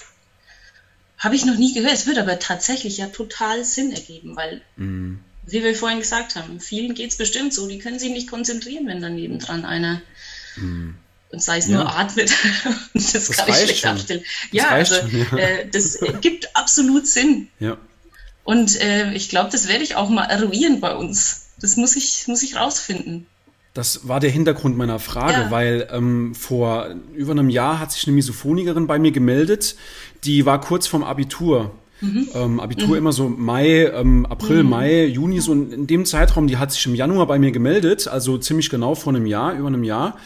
habe 1.17 1.36
ich 1.36 1.46
noch 1.46 1.58
nie 1.58 1.74
gehört. 1.74 1.93
Es 1.93 2.08
wird 2.08 2.17
aber 2.17 2.39
tatsächlich 2.39 2.98
ja 2.98 3.08
total 3.08 3.63
Sinn 3.63 3.91
ergeben, 3.91 4.36
weil, 4.36 4.62
mhm. 4.75 5.20
wie 5.46 5.63
wir 5.63 5.75
vorhin 5.75 6.00
gesagt 6.00 6.36
haben, 6.36 6.60
vielen 6.60 6.93
geht 6.93 7.12
es 7.12 7.17
bestimmt 7.17 7.53
so, 7.53 7.67
die 7.67 7.79
können 7.79 8.00
sich 8.00 8.12
nicht 8.12 8.29
konzentrieren, 8.29 8.88
wenn 8.88 9.01
daneben 9.01 9.39
dran 9.39 9.65
einer 9.65 10.01
mhm 10.58 10.96
und 11.31 11.41
sei 11.41 11.58
es 11.58 11.67
ja. 11.67 11.77
nur 11.77 11.98
atmet. 11.98 12.29
das, 12.93 13.13
das, 13.13 13.38
kann 13.38 13.50
ich 13.50 13.55
schlecht 13.55 13.86
abstellen. 13.86 14.24
Ja, 14.51 14.70
also 14.70 14.96
schon, 14.96 15.27
ja. 15.31 15.38
Äh, 15.38 15.70
das 15.70 16.00
gibt 16.22 16.55
absolut 16.55 17.08
Sinn. 17.08 17.48
Ja. 17.60 17.77
Und 18.43 18.79
äh, 18.81 19.13
ich 19.13 19.29
glaube, 19.29 19.50
das 19.51 19.67
werde 19.67 19.83
ich 19.83 19.95
auch 19.95 20.10
mal 20.10 20.25
eruieren 20.25 20.79
bei 20.79 20.95
uns. 20.95 21.48
Das 21.60 21.77
muss 21.77 21.95
ich, 21.95 22.27
muss 22.27 22.43
ich 22.43 22.55
rausfinden. 22.55 23.27
Das 23.74 24.07
war 24.07 24.19
der 24.19 24.31
Hintergrund 24.31 24.77
meiner 24.77 25.00
Frage, 25.00 25.43
ja. 25.43 25.51
weil 25.51 25.88
ähm, 25.91 26.36
vor 26.36 26.88
über 27.13 27.31
einem 27.31 27.50
Jahr 27.50 27.79
hat 27.79 27.91
sich 27.93 28.05
eine 28.05 28.15
Misophonikerin 28.15 28.86
bei 28.86 29.00
mir 29.00 29.12
gemeldet, 29.12 29.75
die 30.25 30.45
war 30.45 30.60
kurz 30.60 30.88
vorm 30.88 31.03
Abitur. 31.03 31.71
Mhm. 32.01 32.27
Ähm, 32.33 32.60
Abitur 32.60 32.89
mhm. 32.89 32.95
immer 32.95 33.13
so 33.13 33.29
Mai, 33.29 33.86
ähm, 33.86 34.25
April, 34.25 34.63
mhm. 34.63 34.69
Mai, 34.69 35.05
Juni, 35.05 35.39
so 35.39 35.53
in 35.53 35.88
dem 35.88 36.05
Zeitraum, 36.05 36.48
die 36.48 36.57
hat 36.57 36.71
sich 36.71 36.86
im 36.86 36.95
Januar 36.95 37.27
bei 37.27 37.39
mir 37.39 37.51
gemeldet, 37.51 38.07
also 38.07 38.38
ziemlich 38.38 38.69
genau 38.69 38.95
vor 38.95 39.13
einem 39.13 39.25
Jahr, 39.25 39.53
über 39.53 39.67
einem 39.67 39.83
Jahr. 39.83 40.17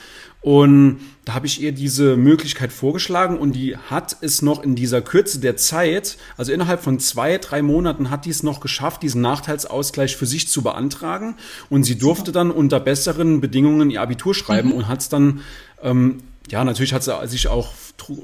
Und 0.46 1.00
da 1.26 1.34
habe 1.34 1.48
ich 1.48 1.60
ihr 1.60 1.72
diese 1.72 2.18
Möglichkeit 2.18 2.72
vorgeschlagen 2.72 3.40
und 3.40 3.54
die 3.54 3.78
hat 3.78 4.18
es 4.22 4.44
noch 4.44 4.62
in 4.62 4.76
dieser 4.76 5.02
Kürze 5.02 5.40
der 5.40 5.58
Zeit, 5.58 6.18
also 6.38 6.52
innerhalb 6.52 6.84
von 6.84 7.00
zwei, 7.00 7.40
drei 7.40 7.64
Monaten 7.64 8.12
hat 8.12 8.26
die 8.26 8.30
es 8.30 8.44
noch 8.44 8.60
geschafft, 8.60 9.02
diesen 9.02 9.22
Nachteilsausgleich 9.22 10.16
für 10.16 10.28
sich 10.28 10.48
zu 10.48 10.62
beantragen. 10.62 11.34
Und 11.72 11.84
sie 11.84 11.98
durfte 11.98 12.32
dann 12.32 12.52
unter 12.52 12.80
besseren 12.80 13.42
Bedingungen 13.42 13.90
ihr 13.90 14.04
Abitur 14.04 14.36
schreiben 14.36 14.70
mhm. 14.70 14.76
und 14.76 14.88
hat 14.88 15.02
es 15.02 15.10
dann, 15.10 15.42
ähm, 15.82 16.20
ja, 16.52 16.64
natürlich 16.64 16.94
hat 16.94 17.04
sie 17.04 17.12
sich 17.28 17.48
auch 17.48 17.74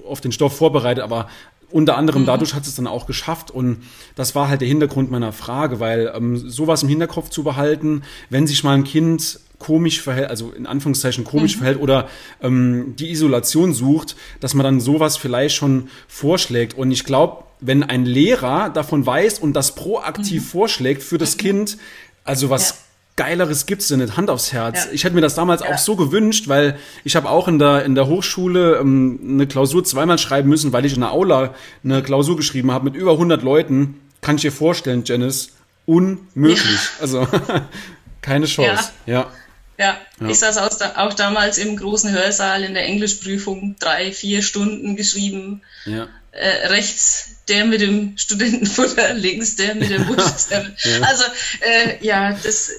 auf 0.07 0.21
den 0.21 0.31
Stoff 0.31 0.55
vorbereitet, 0.55 1.03
aber 1.03 1.27
unter 1.71 1.97
anderem 1.97 2.21
mhm. 2.21 2.27
dadurch 2.27 2.53
hat 2.53 2.67
es 2.67 2.75
dann 2.75 2.85
auch 2.85 3.07
geschafft 3.07 3.49
und 3.49 3.77
das 4.13 4.35
war 4.35 4.47
halt 4.47 4.61
der 4.61 4.67
Hintergrund 4.67 5.09
meiner 5.09 5.33
Frage, 5.33 5.79
weil 5.79 6.13
ähm, 6.15 6.37
sowas 6.37 6.83
im 6.83 6.89
Hinterkopf 6.89 7.29
zu 7.29 7.43
behalten, 7.43 8.03
wenn 8.29 8.45
sich 8.45 8.63
mal 8.63 8.75
ein 8.75 8.83
Kind 8.83 9.39
komisch 9.61 10.01
verhält, 10.01 10.29
also 10.29 10.51
in 10.51 10.65
Anführungszeichen 10.65 11.23
komisch 11.23 11.55
mhm. 11.55 11.59
verhält 11.59 11.79
oder 11.79 12.09
ähm, 12.41 12.95
die 12.97 13.11
Isolation 13.11 13.73
sucht, 13.73 14.15
dass 14.39 14.53
man 14.53 14.63
dann 14.63 14.79
sowas 14.79 15.17
vielleicht 15.17 15.55
schon 15.55 15.89
vorschlägt. 16.07 16.77
Und 16.77 16.91
ich 16.91 17.05
glaube, 17.05 17.43
wenn 17.61 17.83
ein 17.83 18.05
Lehrer 18.05 18.69
davon 18.69 19.05
weiß 19.05 19.39
und 19.39 19.53
das 19.53 19.75
proaktiv 19.75 20.43
mhm. 20.43 20.47
vorschlägt 20.47 21.03
für 21.03 21.17
das 21.17 21.35
mhm. 21.35 21.39
Kind, 21.39 21.77
also 22.23 22.49
was 22.49 22.69
ja. 22.69 22.75
Geileres 23.17 23.65
gibt's 23.65 23.87
denn 23.87 23.99
nicht, 23.99 24.17
Hand 24.17 24.29
aufs 24.29 24.51
Herz. 24.51 24.85
Ja. 24.85 24.91
Ich 24.93 25.03
hätte 25.03 25.15
mir 25.15 25.21
das 25.21 25.35
damals 25.35 25.61
ja. 25.61 25.69
auch 25.69 25.77
so 25.77 25.95
gewünscht, 25.95 26.47
weil 26.47 26.77
ich 27.03 27.15
habe 27.15 27.29
auch 27.29 27.47
in 27.47 27.59
der, 27.59 27.85
in 27.85 27.93
der 27.93 28.07
Hochschule 28.07 28.77
ähm, 28.77 29.19
eine 29.23 29.47
Klausur 29.47 29.83
zweimal 29.83 30.17
schreiben 30.17 30.49
müssen, 30.49 30.73
weil 30.73 30.85
ich 30.85 30.93
in 30.93 31.01
der 31.01 31.11
Aula 31.11 31.53
eine 31.83 32.01
Klausur 32.01 32.35
geschrieben 32.35 32.71
habe 32.71 32.85
mit 32.85 32.95
über 32.95 33.11
100 33.11 33.43
Leuten. 33.43 33.99
Kann 34.21 34.37
ich 34.37 34.41
dir 34.41 34.51
vorstellen, 34.51 35.03
Janice, 35.05 35.49
unmöglich. 35.85 36.79
Also 37.01 37.27
keine 38.21 38.45
Chance. 38.45 38.91
Ja. 39.05 39.27
Ja, 39.81 39.99
ja. 40.19 40.27
ich 40.29 40.37
saß 40.37 40.57
auch, 40.57 41.13
damals 41.15 41.57
im 41.57 41.75
großen 41.75 42.11
Hörsaal 42.11 42.63
in 42.63 42.75
der 42.75 42.85
Englischprüfung, 42.85 43.77
drei, 43.79 44.11
vier 44.11 44.43
Stunden 44.43 44.95
geschrieben. 44.95 45.63
Ja. 45.85 46.07
Äh, 46.33 46.67
rechts 46.67 47.29
der 47.47 47.65
mit 47.65 47.81
dem 47.81 48.15
Studentenfutter, 48.15 49.13
links 49.15 49.55
der 49.55 49.73
mit 49.73 49.89
der 49.89 50.07
Wurst. 50.07 50.51
ja. 50.51 50.61
Also 51.01 51.23
äh, 51.61 52.05
ja, 52.05 52.37
das 52.43 52.71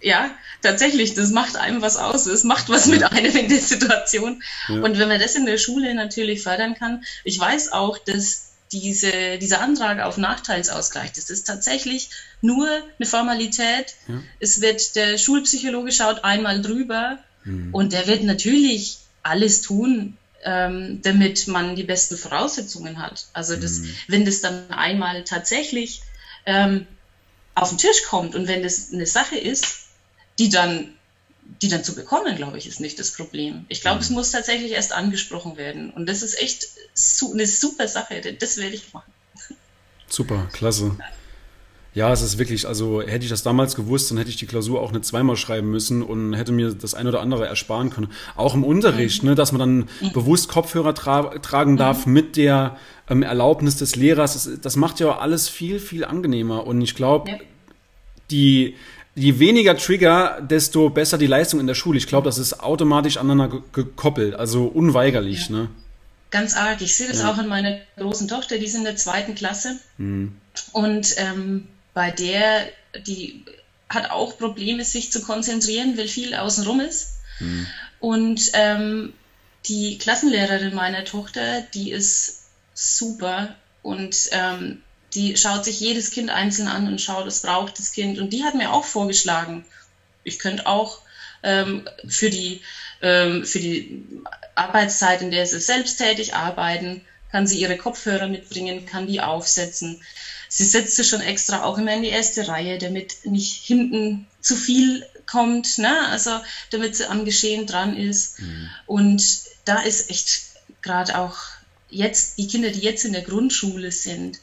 ja 0.00 0.30
tatsächlich, 0.62 1.14
das 1.14 1.30
macht 1.30 1.56
einem 1.56 1.82
was 1.82 1.96
aus. 1.96 2.26
Es 2.26 2.44
macht 2.44 2.68
was 2.68 2.86
mit 2.86 3.02
einem 3.02 3.36
in 3.36 3.48
der 3.48 3.60
Situation. 3.60 4.40
Und 4.68 4.98
wenn 4.98 5.08
man 5.08 5.20
das 5.20 5.34
in 5.34 5.46
der 5.46 5.58
Schule 5.58 5.94
natürlich 5.94 6.44
fördern 6.44 6.76
kann, 6.76 7.04
ich 7.24 7.40
weiß 7.40 7.72
auch, 7.72 7.98
dass 7.98 8.52
diese, 8.72 9.38
dieser 9.38 9.60
Antrag 9.60 10.00
auf 10.00 10.16
Nachteilsausgleich, 10.16 11.12
das 11.12 11.30
ist 11.30 11.46
tatsächlich 11.46 12.10
nur 12.40 12.66
eine 12.68 13.06
Formalität. 13.06 13.94
Ja. 14.08 14.22
Es 14.40 14.60
wird, 14.60 14.96
der 14.96 15.18
Schulpsychologe 15.18 15.92
schaut 15.92 16.24
einmal 16.24 16.62
drüber 16.62 17.18
mhm. 17.44 17.72
und 17.72 17.92
der 17.92 18.06
wird 18.06 18.24
natürlich 18.24 18.98
alles 19.22 19.62
tun, 19.62 20.16
ähm, 20.44 21.00
damit 21.02 21.48
man 21.48 21.76
die 21.76 21.84
besten 21.84 22.16
Voraussetzungen 22.16 23.00
hat. 23.00 23.26
Also 23.32 23.56
das, 23.56 23.78
mhm. 23.78 23.94
wenn 24.08 24.24
das 24.24 24.40
dann 24.40 24.70
einmal 24.70 25.24
tatsächlich 25.24 26.02
ähm, 26.44 26.86
auf 27.54 27.70
den 27.70 27.78
Tisch 27.78 28.04
kommt 28.08 28.34
und 28.34 28.48
wenn 28.48 28.62
das 28.62 28.92
eine 28.92 29.06
Sache 29.06 29.36
ist, 29.36 29.88
die 30.38 30.48
dann 30.48 30.95
die 31.62 31.68
dann 31.68 31.84
zu 31.84 31.94
bekommen, 31.94 32.36
glaube 32.36 32.58
ich, 32.58 32.66
ist 32.66 32.80
nicht 32.80 32.98
das 32.98 33.12
Problem. 33.12 33.64
Ich 33.68 33.80
glaube, 33.80 33.96
mhm. 33.96 34.02
es 34.02 34.10
muss 34.10 34.30
tatsächlich 34.30 34.72
erst 34.72 34.92
angesprochen 34.92 35.56
werden. 35.56 35.90
Und 35.90 36.06
das 36.08 36.22
ist 36.22 36.40
echt 36.40 36.66
su 36.94 37.32
eine 37.32 37.46
super 37.46 37.88
Sache. 37.88 38.20
Das 38.38 38.56
werde 38.58 38.74
ich 38.74 38.92
machen. 38.92 39.12
Super, 40.08 40.48
klasse. 40.52 40.96
Ja, 41.96 42.12
es 42.12 42.20
ist 42.20 42.36
wirklich, 42.36 42.68
also 42.68 43.00
hätte 43.00 43.24
ich 43.24 43.30
das 43.30 43.42
damals 43.42 43.74
gewusst, 43.74 44.10
dann 44.10 44.18
hätte 44.18 44.28
ich 44.28 44.36
die 44.36 44.44
Klausur 44.44 44.82
auch 44.82 44.92
nicht 44.92 45.06
zweimal 45.06 45.36
schreiben 45.36 45.70
müssen 45.70 46.02
und 46.02 46.34
hätte 46.34 46.52
mir 46.52 46.74
das 46.74 46.92
ein 46.92 47.06
oder 47.06 47.22
andere 47.22 47.46
ersparen 47.46 47.88
können. 47.88 48.12
Auch 48.36 48.54
im 48.54 48.64
Unterricht, 48.64 49.22
mhm. 49.22 49.30
ne, 49.30 49.34
dass 49.34 49.52
man 49.52 49.60
dann 49.60 49.76
mhm. 50.02 50.12
bewusst 50.12 50.48
Kopfhörer 50.48 50.94
tra 50.94 51.38
tragen 51.38 51.72
mhm. 51.72 51.76
darf 51.78 52.04
mit 52.04 52.36
der 52.36 52.76
ähm, 53.08 53.22
Erlaubnis 53.22 53.76
des 53.76 53.96
Lehrers. 53.96 54.34
Das, 54.34 54.60
das, 54.60 54.76
macht 54.76 55.00
ja 55.00 55.16
alles 55.16 55.48
viel, 55.48 55.80
viel 55.80 56.04
angenehmer. 56.04 56.66
Und 56.66 56.82
ich 56.82 56.94
glaube, 56.94 57.30
ja. 57.30 57.38
die, 58.30 58.74
je 59.16 59.38
weniger 59.38 59.76
Trigger, 59.76 60.40
desto 60.40 60.90
besser 60.90 61.18
die 61.18 61.26
Leistung 61.26 61.58
in 61.58 61.66
der 61.66 61.74
Schule. 61.74 61.98
Ich 61.98 62.06
glaube, 62.06 62.26
das 62.26 62.38
ist 62.38 62.60
automatisch 62.60 63.16
aneinander 63.16 63.62
gekoppelt, 63.72 64.34
also 64.34 64.66
unweigerlich. 64.66 65.48
Ja. 65.48 65.56
Ne? 65.56 65.68
Ganz 66.30 66.54
arg. 66.54 66.82
Ich 66.82 66.94
sehe 66.94 67.08
das 67.08 67.20
ja. 67.20 67.32
auch 67.32 67.38
in 67.38 67.48
meiner 67.48 67.78
großen 67.96 68.28
Tochter, 68.28 68.58
die 68.58 68.66
ist 68.66 68.74
in 68.74 68.84
der 68.84 68.96
zweiten 68.96 69.34
Klasse. 69.34 69.78
Mhm. 69.96 70.36
Und 70.72 71.14
ähm, 71.16 71.66
bei 71.94 72.10
der, 72.10 72.66
die 73.06 73.44
hat 73.88 74.10
auch 74.10 74.36
Probleme, 74.36 74.84
sich 74.84 75.10
zu 75.10 75.22
konzentrieren, 75.22 75.96
weil 75.96 76.08
viel 76.08 76.34
außenrum 76.34 76.80
ist. 76.80 77.14
Mhm. 77.40 77.66
Und 78.00 78.50
ähm, 78.52 79.12
die 79.66 79.96
Klassenlehrerin 79.98 80.74
meiner 80.74 81.04
Tochter, 81.04 81.62
die 81.74 81.90
ist 81.90 82.42
super 82.74 83.54
und 83.82 84.14
ähm, 84.32 84.82
die 85.14 85.36
schaut 85.36 85.64
sich 85.64 85.80
jedes 85.80 86.10
Kind 86.10 86.30
einzeln 86.30 86.68
an 86.68 86.86
und 86.88 87.00
schaut, 87.00 87.26
was 87.26 87.42
braucht 87.42 87.78
das 87.78 87.92
Kind. 87.92 88.18
Und 88.18 88.32
die 88.32 88.44
hat 88.44 88.54
mir 88.54 88.72
auch 88.72 88.84
vorgeschlagen, 88.84 89.64
ich 90.24 90.38
könnte 90.38 90.66
auch 90.66 91.00
ähm, 91.42 91.88
für, 92.06 92.30
die, 92.30 92.60
ähm, 93.00 93.44
für 93.44 93.60
die 93.60 94.04
Arbeitszeit, 94.54 95.22
in 95.22 95.30
der 95.30 95.46
sie 95.46 95.60
selbsttätig 95.60 96.34
arbeiten, 96.34 97.02
kann 97.30 97.46
sie 97.46 97.60
ihre 97.60 97.76
Kopfhörer 97.76 98.28
mitbringen, 98.28 98.86
kann 98.86 99.06
die 99.06 99.20
aufsetzen. 99.20 100.02
Sie 100.48 100.64
setzte 100.64 101.04
schon 101.04 101.20
extra 101.20 101.64
auch 101.64 101.78
immer 101.78 101.94
in 101.94 102.02
die 102.02 102.08
erste 102.08 102.48
Reihe, 102.48 102.78
damit 102.78 103.24
nicht 103.24 103.64
hinten 103.64 104.26
zu 104.40 104.56
viel 104.56 105.04
kommt, 105.26 105.78
ne? 105.78 106.08
also 106.08 106.40
damit 106.70 106.96
sie 106.96 107.08
am 107.08 107.24
Geschehen 107.24 107.66
dran 107.66 107.96
ist. 107.96 108.40
Mhm. 108.40 108.70
Und 108.86 109.22
da 109.64 109.80
ist 109.80 110.08
echt 110.10 110.42
gerade 110.82 111.18
auch 111.18 111.36
jetzt, 111.90 112.38
die 112.38 112.46
Kinder, 112.46 112.70
die 112.70 112.80
jetzt 112.80 113.04
in 113.04 113.12
der 113.12 113.22
Grundschule 113.22 113.90
sind, 113.90 114.38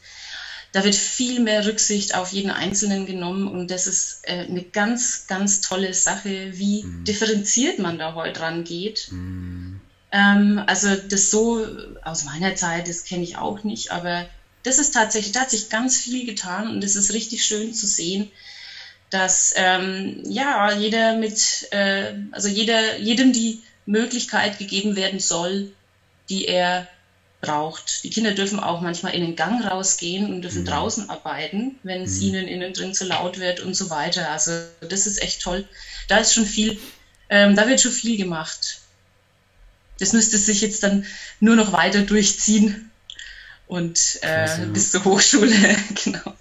da 0.74 0.84
wird 0.84 0.96
viel 0.96 1.40
mehr 1.40 1.66
Rücksicht 1.66 2.16
auf 2.16 2.34
jeden 2.34 2.50
Einzelnen 2.50 3.06
genommen 3.06 3.48
und 3.48 3.70
das 3.70 3.86
ist 3.86 4.22
äh, 4.24 4.40
eine 4.40 4.64
ganz, 4.64 5.28
ganz 5.28 5.62
tolle 5.62 5.94
Sache, 5.94 6.58
wie 6.58 6.84
mhm. 6.84 7.04
differenziert 7.06 7.78
man 7.78 8.00
da 8.00 8.16
heute 8.16 8.42
rangeht. 8.42 9.08
Mhm. 9.12 9.80
Ähm, 10.12 10.64
also 10.66 10.96
das 10.96 11.30
so 11.30 11.64
aus 12.04 12.24
meiner 12.24 12.56
Zeit, 12.56 12.88
das 12.88 13.04
kenne 13.04 13.24
ich 13.24 13.38
auch 13.38 13.64
nicht, 13.64 13.92
aber 13.92 14.26
das 14.64 14.80
ist 14.80 14.96
tatsächlich, 14.96 15.32
da 15.32 15.42
hat 15.42 15.52
sich 15.52 15.70
ganz 15.70 15.98
viel 15.98 16.26
getan 16.26 16.68
und 16.68 16.84
es 16.84 16.96
ist 16.96 17.14
richtig 17.14 17.46
schön 17.46 17.74
zu 17.76 17.86
sehen, 17.86 18.32
dass 19.12 19.54
ähm, 19.56 20.24
ja 20.26 20.74
jeder 20.74 21.18
mit, 21.18 21.68
äh, 21.72 22.14
also 22.32 22.48
jeder, 22.48 22.98
jedem 22.98 23.32
die 23.32 23.62
Möglichkeit 23.86 24.58
gegeben 24.58 24.96
werden 24.96 25.20
soll, 25.20 25.72
die 26.30 26.46
er 26.46 26.88
braucht. 27.44 28.04
Die 28.04 28.10
Kinder 28.10 28.32
dürfen 28.32 28.60
auch 28.60 28.82
manchmal 28.82 29.14
in 29.14 29.22
den 29.22 29.36
Gang 29.36 29.64
rausgehen 29.64 30.34
und 30.34 30.42
dürfen 30.42 30.62
mhm. 30.62 30.68
draußen 30.68 31.10
arbeiten, 31.10 31.76
wenn 31.84 32.04
es 32.04 32.18
mhm. 32.18 32.28
ihnen 32.28 32.48
innen 32.48 32.74
drin 32.74 32.94
zu 32.94 33.06
laut 33.06 33.40
wird 33.40 33.60
und 33.60 33.76
so 33.76 33.90
weiter. 33.90 34.32
Also 34.32 34.52
das 34.82 35.06
ist 35.06 35.22
echt 35.22 35.42
toll. 35.42 35.68
Da 36.08 36.18
ist 36.18 36.34
schon 36.34 36.46
viel, 36.46 36.80
ähm, 37.30 37.56
da 37.56 37.68
wird 37.68 37.82
schon 37.82 37.92
viel 37.92 38.18
gemacht. 38.18 38.80
Das 40.00 40.14
müsste 40.14 40.38
sich 40.38 40.62
jetzt 40.62 40.84
dann 40.84 41.06
nur 41.40 41.56
noch 41.56 41.72
weiter 41.74 42.02
durchziehen 42.02 42.90
und 43.68 44.20
äh, 44.22 44.66
bis 44.74 44.92
zur 44.92 45.06
Hochschule, 45.06 45.54
genau. 46.04 46.34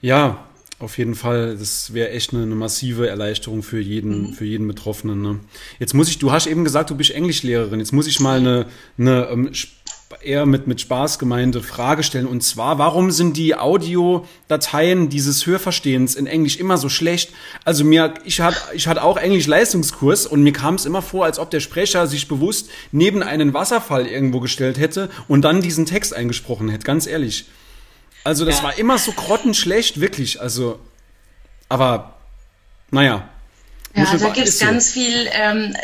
Ja, 0.00 0.48
auf 0.80 0.96
jeden 0.98 1.14
Fall, 1.14 1.56
das 1.56 1.92
wäre 1.92 2.10
echt 2.10 2.32
eine, 2.32 2.42
eine, 2.42 2.54
massive 2.54 3.06
Erleichterung 3.06 3.62
für 3.62 3.80
jeden, 3.80 4.28
mhm. 4.28 4.32
für 4.32 4.46
jeden 4.46 4.66
Betroffenen. 4.66 5.20
Ne? 5.20 5.40
Jetzt 5.78 5.94
muss 5.94 6.08
ich, 6.08 6.18
du 6.18 6.32
hast 6.32 6.46
eben 6.46 6.64
gesagt, 6.64 6.90
du 6.90 6.96
bist 6.96 7.10
Englischlehrerin. 7.10 7.80
Jetzt 7.80 7.92
muss 7.92 8.06
ich 8.06 8.18
mal 8.18 8.38
eine, 8.38 8.66
eine 8.98 9.28
ähm, 9.30 9.50
eher 10.22 10.44
mit, 10.44 10.66
mit 10.66 10.80
Spaß 10.80 11.18
gemeinte 11.18 11.62
Frage 11.62 12.02
stellen. 12.02 12.26
Und 12.26 12.42
zwar, 12.42 12.78
warum 12.78 13.10
sind 13.10 13.36
die 13.36 13.54
Audiodateien 13.54 15.08
dieses 15.08 15.46
Hörverstehens 15.46 16.14
in 16.14 16.26
Englisch 16.26 16.56
immer 16.56 16.78
so 16.78 16.88
schlecht? 16.88 17.32
Also 17.64 17.84
mir, 17.84 18.14
ich 18.24 18.40
hatte, 18.40 18.58
ich 18.74 18.88
hatte 18.88 19.04
auch 19.04 19.16
Englisch-Leistungskurs 19.16 20.26
und 20.26 20.42
mir 20.42 20.52
kam 20.52 20.74
es 20.74 20.86
immer 20.86 21.02
vor, 21.02 21.26
als 21.26 21.38
ob 21.38 21.50
der 21.50 21.60
Sprecher 21.60 22.06
sich 22.06 22.26
bewusst 22.26 22.70
neben 22.90 23.22
einen 23.22 23.54
Wasserfall 23.54 24.06
irgendwo 24.06 24.40
gestellt 24.40 24.78
hätte 24.78 25.10
und 25.28 25.42
dann 25.42 25.60
diesen 25.60 25.86
Text 25.86 26.14
eingesprochen 26.14 26.68
hätte, 26.68 26.84
ganz 26.84 27.06
ehrlich. 27.06 27.46
Also 28.24 28.44
das 28.44 28.58
ja. 28.58 28.64
war 28.64 28.78
immer 28.78 28.98
so 28.98 29.12
grottenschlecht, 29.12 30.00
wirklich. 30.00 30.40
Also, 30.40 30.78
aber, 31.68 32.16
naja. 32.90 33.28
Ja, 33.94 34.16
da 34.16 34.28
gibt 34.28 34.46
es 34.46 34.58
ganz 34.60 34.90
viel, 34.90 35.28
ähm, 35.32 35.76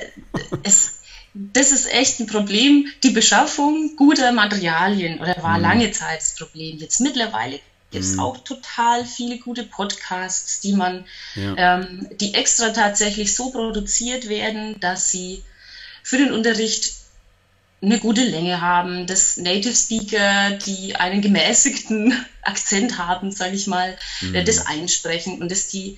es, 0.63 1.01
das 1.35 1.73
ist 1.73 1.93
echt 1.93 2.21
ein 2.21 2.27
Problem. 2.27 2.87
Die 3.03 3.11
Beschaffung 3.11 3.97
guter 3.97 4.33
Materialien 4.33 5.19
oder 5.21 5.37
war 5.43 5.57
mhm. 5.57 5.63
lange 5.63 5.91
Zeit 5.91 6.21
das 6.21 6.35
Problem. 6.35 6.79
Jetzt 6.79 7.01
mittlerweile 7.01 7.59
gibt 7.91 8.05
es 8.05 8.13
mhm. 8.13 8.21
auch 8.21 8.39
total 8.39 9.05
viele 9.05 9.39
gute 9.39 9.65
Podcasts, 9.65 10.61
die 10.61 10.73
man, 10.73 11.05
ja. 11.35 11.81
ähm, 11.81 12.09
die 12.21 12.35
extra 12.35 12.71
tatsächlich 12.71 13.35
so 13.35 13.51
produziert 13.51 14.29
werden, 14.29 14.79
dass 14.81 15.11
sie 15.11 15.43
für 16.03 16.19
den 16.19 16.33
Unterricht 16.33 16.93
eine 17.87 18.01
gute 18.01 18.25
Länge 18.25 18.61
haben, 18.61 19.07
dass 19.07 19.37
Native 19.37 19.75
Speaker, 19.75 20.51
die 20.67 20.97
einen 20.97 21.23
gemäßigten 21.23 22.13
Akzent 22.43 22.99
haben, 22.99 23.31
sage 23.31 23.55
ich 23.55 23.69
mal, 23.69 23.97
mhm. 24.21 24.45
das 24.45 24.67
einsprechen 24.67 25.41
und 25.41 25.51
dass 25.51 25.69
die, 25.69 25.97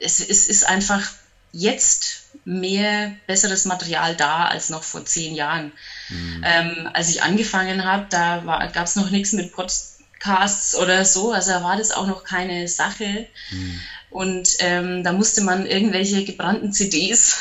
es, 0.00 0.20
es 0.20 0.46
ist 0.46 0.68
einfach 0.68 1.08
jetzt 1.52 2.24
mehr 2.44 3.14
besseres 3.26 3.64
Material 3.64 4.16
da 4.16 4.46
als 4.46 4.70
noch 4.70 4.82
vor 4.82 5.04
zehn 5.04 5.34
Jahren. 5.34 5.70
Mhm. 6.08 6.44
Ähm, 6.44 6.90
als 6.92 7.10
ich 7.10 7.22
angefangen 7.22 7.84
habe, 7.84 8.06
da 8.10 8.68
gab 8.72 8.86
es 8.86 8.96
noch 8.96 9.10
nichts 9.10 9.32
mit 9.32 9.52
Podcasts 9.52 10.74
oder 10.74 11.04
so, 11.04 11.32
also 11.32 11.52
da 11.52 11.62
war 11.62 11.76
das 11.76 11.92
auch 11.92 12.06
noch 12.08 12.24
keine 12.24 12.66
Sache. 12.66 13.28
Mhm. 13.50 13.80
Und 14.10 14.56
ähm, 14.58 15.04
da 15.04 15.12
musste 15.12 15.42
man 15.42 15.64
irgendwelche 15.64 16.24
gebrannten 16.24 16.72
CDs, 16.72 17.36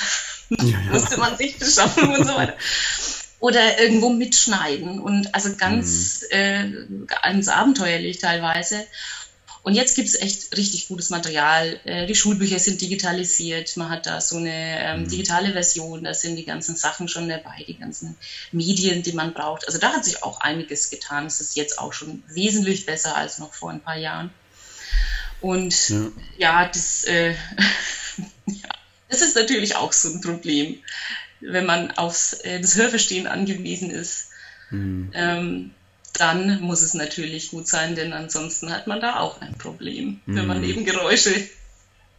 ja, 0.50 0.66
ja. 0.66 0.80
musste 0.92 1.18
man 1.18 1.36
sich 1.38 1.58
beschaffen 1.58 2.10
und 2.10 2.26
so 2.26 2.36
weiter. 2.36 2.56
Oder 3.42 3.82
irgendwo 3.82 4.10
mitschneiden 4.10 5.02
und 5.02 5.36
also 5.36 5.56
ganz, 5.58 6.24
mhm. 6.32 6.38
äh, 6.38 7.06
ganz 7.22 7.50
abenteuerlich 7.50 8.20
teilweise. 8.20 8.86
Und 9.64 9.76
jetzt 9.76 9.96
gibt 9.96 10.08
es 10.08 10.16
echt 10.16 10.58
richtig 10.58 10.88
gutes 10.88 11.10
Material. 11.10 11.80
Äh, 11.84 12.08
die 12.08 12.16
Schulbücher 12.16 12.58
sind 12.58 12.82
digitalisiert. 12.82 13.78
Man 13.78 13.90
hat 13.90 14.06
da 14.06 14.20
so 14.20 14.38
eine 14.38 14.52
ähm, 14.52 15.02
mhm. 15.02 15.10
digitale 15.10 15.52
Version. 15.54 16.04
Da 16.04 16.14
sind 16.14 16.36
die 16.36 16.46
ganzen 16.46 16.76
Sachen 16.76 17.08
schon 17.08 17.30
dabei, 17.30 17.64
die 17.68 17.78
ganzen 17.78 18.18
Medien, 18.52 19.04
die 19.04 19.14
man 19.14 19.34
braucht. 19.34 19.68
Also 19.68 19.78
da 19.78 19.94
hat 19.94 20.06
sich 20.06 20.24
auch 20.24 20.42
einiges 20.42 20.90
getan. 20.90 21.28
Es 21.28 21.42
ist 21.42 21.56
jetzt 21.56 21.78
auch 21.78 21.94
schon 21.94 22.24
wesentlich 22.28 22.86
besser 22.86 23.16
als 23.16 23.38
noch 23.38 23.54
vor 23.54 23.70
ein 23.70 23.82
paar 23.82 23.98
Jahren. 23.98 24.32
Und 25.42 25.90
ja, 25.90 26.12
ja 26.38 26.68
das, 26.68 27.04
äh, 27.04 27.32
ja, 28.46 28.70
das 29.10 29.22
ist 29.22 29.36
natürlich 29.36 29.76
auch 29.76 29.94
so 29.94 30.10
ein 30.10 30.22
Problem, 30.22 30.80
wenn 31.42 31.66
man 31.66 31.92
aufs 31.92 32.34
äh, 32.34 32.60
das 32.60 32.76
Hörverstehen 32.76 33.28
angewiesen 33.28 33.92
ist. 33.92 34.30
Mhm. 34.70 35.12
Ähm, 35.14 35.72
dann 36.14 36.62
muss 36.62 36.82
es 36.82 36.94
natürlich 36.94 37.52
gut 37.52 37.68
sein, 37.68 37.96
denn 37.96 38.14
ansonsten 38.14 38.72
hat 38.72 38.88
man 38.88 39.00
da 39.00 39.20
auch 39.20 39.42
ein 39.42 39.54
Problem, 39.58 40.20
mhm. 40.26 40.36
wenn 40.36 40.48
man 40.48 40.58
mhm. 40.60 40.66
eben 40.66 40.86
Geräusche 40.86 41.34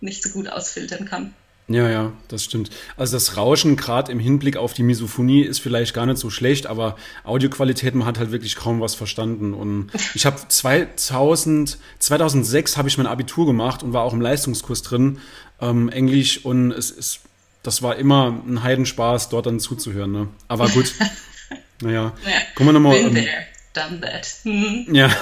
nicht 0.00 0.22
so 0.22 0.30
gut 0.30 0.48
ausfiltern 0.48 1.04
kann. 1.04 1.34
Ja, 1.68 1.88
ja, 1.88 2.12
das 2.28 2.44
stimmt. 2.44 2.70
Also 2.96 3.16
das 3.16 3.36
Rauschen 3.36 3.76
gerade 3.76 4.10
im 4.10 4.18
Hinblick 4.18 4.56
auf 4.56 4.74
die 4.74 4.82
Misophonie 4.82 5.42
ist 5.42 5.60
vielleicht 5.60 5.94
gar 5.94 6.06
nicht 6.06 6.18
so 6.18 6.28
schlecht, 6.28 6.66
aber 6.66 6.96
Audioqualität, 7.24 7.94
man 7.94 8.06
hat 8.06 8.18
halt 8.18 8.32
wirklich 8.32 8.56
kaum 8.56 8.80
was 8.80 8.94
verstanden. 8.94 9.54
Und 9.54 9.90
ich 10.14 10.26
habe 10.26 10.36
2000, 10.46 11.78
2006 11.98 12.76
habe 12.76 12.88
ich 12.88 12.98
mein 12.98 13.06
Abitur 13.06 13.46
gemacht 13.46 13.82
und 13.82 13.92
war 13.92 14.02
auch 14.02 14.12
im 14.12 14.20
Leistungskurs 14.20 14.82
drin, 14.82 15.18
ähm, 15.60 15.88
Englisch 15.88 16.44
und 16.44 16.72
es 16.72 16.90
ist, 16.90 17.20
das 17.62 17.82
war 17.82 17.96
immer 17.96 18.42
ein 18.46 18.62
Heidenspaß, 18.62 19.28
dort 19.28 19.46
dann 19.46 19.60
zuzuhören. 19.60 20.12
Ne? 20.12 20.28
Aber 20.48 20.68
gut, 20.68 20.94
naja, 21.80 22.12
ja, 22.24 22.32
kommen 22.54 22.70
wir 22.70 22.72
nochmal. 22.74 22.96
Ähm, 22.96 23.26
done 23.72 24.00
that. 24.00 24.28
Mhm. 24.44 24.86
Ja. 24.94 25.10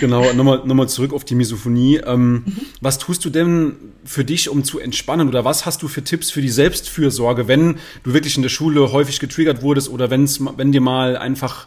genau, 0.00 0.32
nochmal, 0.32 0.62
nochmal 0.66 0.88
zurück 0.88 1.12
auf 1.12 1.24
die 1.24 1.34
Misophonie. 1.34 1.96
Ähm, 1.96 2.32
mhm. 2.32 2.44
Was 2.80 2.98
tust 2.98 3.24
du 3.24 3.30
denn 3.30 3.76
für 4.04 4.24
dich, 4.24 4.48
um 4.48 4.64
zu 4.64 4.78
entspannen? 4.78 5.28
Oder 5.28 5.44
was 5.44 5.64
hast 5.64 5.82
du 5.82 5.88
für 5.88 6.04
Tipps 6.04 6.30
für 6.30 6.42
die 6.42 6.50
Selbstfürsorge, 6.50 7.48
wenn 7.48 7.78
du 8.02 8.12
wirklich 8.12 8.36
in 8.36 8.42
der 8.42 8.50
Schule 8.50 8.92
häufig 8.92 9.20
getriggert 9.20 9.62
wurdest 9.62 9.88
oder 9.88 10.10
wenn's, 10.10 10.40
wenn 10.56 10.72
dir 10.72 10.82
mal 10.82 11.16
einfach, 11.16 11.66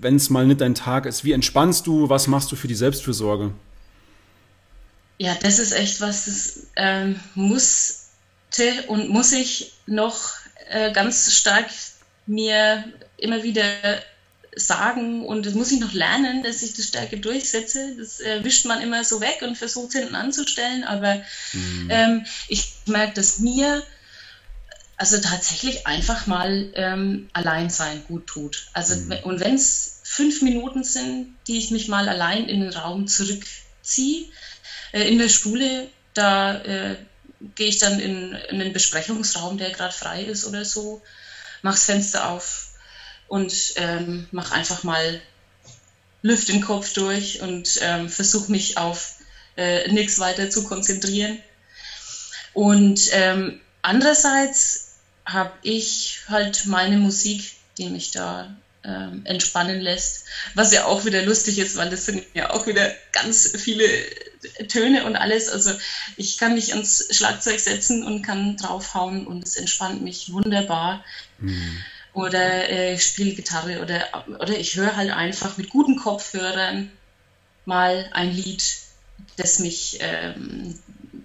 wenn 0.00 0.16
es 0.16 0.30
mal 0.30 0.46
nicht 0.46 0.60
dein 0.60 0.74
Tag 0.74 1.06
ist? 1.06 1.24
Wie 1.24 1.32
entspannst 1.32 1.86
du? 1.86 2.08
Was 2.08 2.28
machst 2.28 2.52
du 2.52 2.56
für 2.56 2.68
die 2.68 2.74
Selbstfürsorge? 2.74 3.50
Ja, 5.20 5.34
das 5.34 5.58
ist 5.58 5.72
echt 5.72 6.00
was, 6.00 6.24
das 6.24 6.66
ähm, 6.76 7.20
musste 7.34 8.84
und 8.86 9.10
muss 9.10 9.32
ich 9.32 9.74
noch 9.84 10.30
äh, 10.70 10.92
ganz 10.92 11.30
stark 11.34 11.66
mir 12.24 12.90
immer 13.18 13.42
wieder 13.42 14.00
sagen 14.56 15.26
und 15.26 15.44
das 15.44 15.52
muss 15.52 15.72
ich 15.72 15.78
noch 15.78 15.92
lernen, 15.92 16.42
dass 16.42 16.62
ich 16.62 16.72
das 16.72 16.86
Stärke 16.86 17.18
durchsetze. 17.18 17.96
Das 17.98 18.20
äh, 18.20 18.42
wischt 18.44 18.64
man 18.64 18.80
immer 18.80 19.04
so 19.04 19.20
weg 19.20 19.42
und 19.42 19.58
versucht 19.58 19.90
es 19.90 20.00
hinten 20.00 20.14
anzustellen. 20.14 20.84
Aber 20.84 21.16
mhm. 21.52 21.88
ähm, 21.90 22.26
ich 22.48 22.72
merke, 22.86 23.12
dass 23.12 23.40
mir 23.40 23.82
also 24.96 25.18
tatsächlich 25.18 25.86
einfach 25.86 26.28
mal 26.28 26.70
ähm, 26.72 27.28
allein 27.34 27.68
sein 27.68 28.02
gut 28.08 28.26
tut. 28.26 28.68
Also 28.72 28.96
mhm. 28.96 29.18
und 29.24 29.40
wenn 29.40 29.56
es 29.56 30.00
fünf 30.02 30.40
Minuten 30.40 30.82
sind, 30.82 31.36
die 31.46 31.58
ich 31.58 31.70
mich 31.70 31.88
mal 31.88 32.08
allein 32.08 32.48
in 32.48 32.60
den 32.60 32.72
Raum 32.72 33.06
zurückziehe, 33.06 34.24
äh, 34.92 35.02
in 35.02 35.18
der 35.18 35.28
Schule, 35.28 35.88
da 36.14 36.60
äh, 36.62 36.96
gehe 37.54 37.68
ich 37.68 37.78
dann 37.78 38.00
in, 38.00 38.32
in 38.50 38.58
den 38.58 38.72
Besprechungsraum, 38.72 39.58
der 39.58 39.70
gerade 39.70 39.94
frei 39.94 40.22
ist 40.24 40.44
oder 40.46 40.64
so, 40.64 41.02
mache 41.62 41.74
das 41.74 41.84
Fenster 41.84 42.28
auf 42.28 42.68
und 43.28 43.52
ähm, 43.76 44.26
mache 44.30 44.54
einfach 44.54 44.82
mal 44.82 45.20
Lüft 46.22 46.48
den 46.48 46.60
Kopf 46.60 46.92
durch 46.92 47.40
und 47.40 47.78
ähm, 47.80 48.10
versuche 48.10 48.52
mich 48.52 48.76
auf 48.76 49.14
äh, 49.56 49.90
nichts 49.90 50.18
weiter 50.18 50.50
zu 50.50 50.64
konzentrieren. 50.64 51.38
Und 52.52 53.08
ähm, 53.12 53.60
andererseits 53.80 54.96
habe 55.24 55.52
ich 55.62 56.18
halt 56.28 56.66
meine 56.66 56.98
Musik, 56.98 57.54
die 57.78 57.88
mich 57.88 58.10
da 58.10 58.54
ähm, 58.84 59.22
entspannen 59.24 59.80
lässt, 59.80 60.24
was 60.54 60.72
ja 60.72 60.84
auch 60.84 61.04
wieder 61.04 61.22
lustig 61.22 61.58
ist, 61.58 61.76
weil 61.76 61.90
das 61.90 62.06
sind 62.06 62.24
ja 62.34 62.50
auch 62.50 62.66
wieder 62.66 62.92
ganz 63.12 63.52
viele 63.56 63.84
Töne 64.68 65.04
und 65.04 65.16
alles. 65.16 65.48
Also 65.48 65.72
ich 66.16 66.38
kann 66.38 66.54
mich 66.54 66.72
ans 66.72 67.08
Schlagzeug 67.10 67.60
setzen 67.60 68.04
und 68.04 68.22
kann 68.22 68.56
draufhauen 68.56 69.26
und 69.26 69.44
es 69.44 69.56
entspannt 69.56 70.02
mich 70.02 70.32
wunderbar. 70.32 71.04
Mhm. 71.38 71.82
Oder 72.12 72.68
äh, 72.68 72.94
ich 72.94 73.04
spiele 73.04 73.34
Gitarre 73.34 73.82
oder, 73.82 74.26
oder 74.40 74.58
ich 74.58 74.76
höre 74.76 74.96
halt 74.96 75.10
einfach 75.10 75.56
mit 75.56 75.70
guten 75.70 75.96
Kopfhörern 75.96 76.90
mal 77.64 78.10
ein 78.12 78.32
Lied, 78.32 78.64
das 79.36 79.58
mich, 79.60 79.98
ähm, 80.00 80.78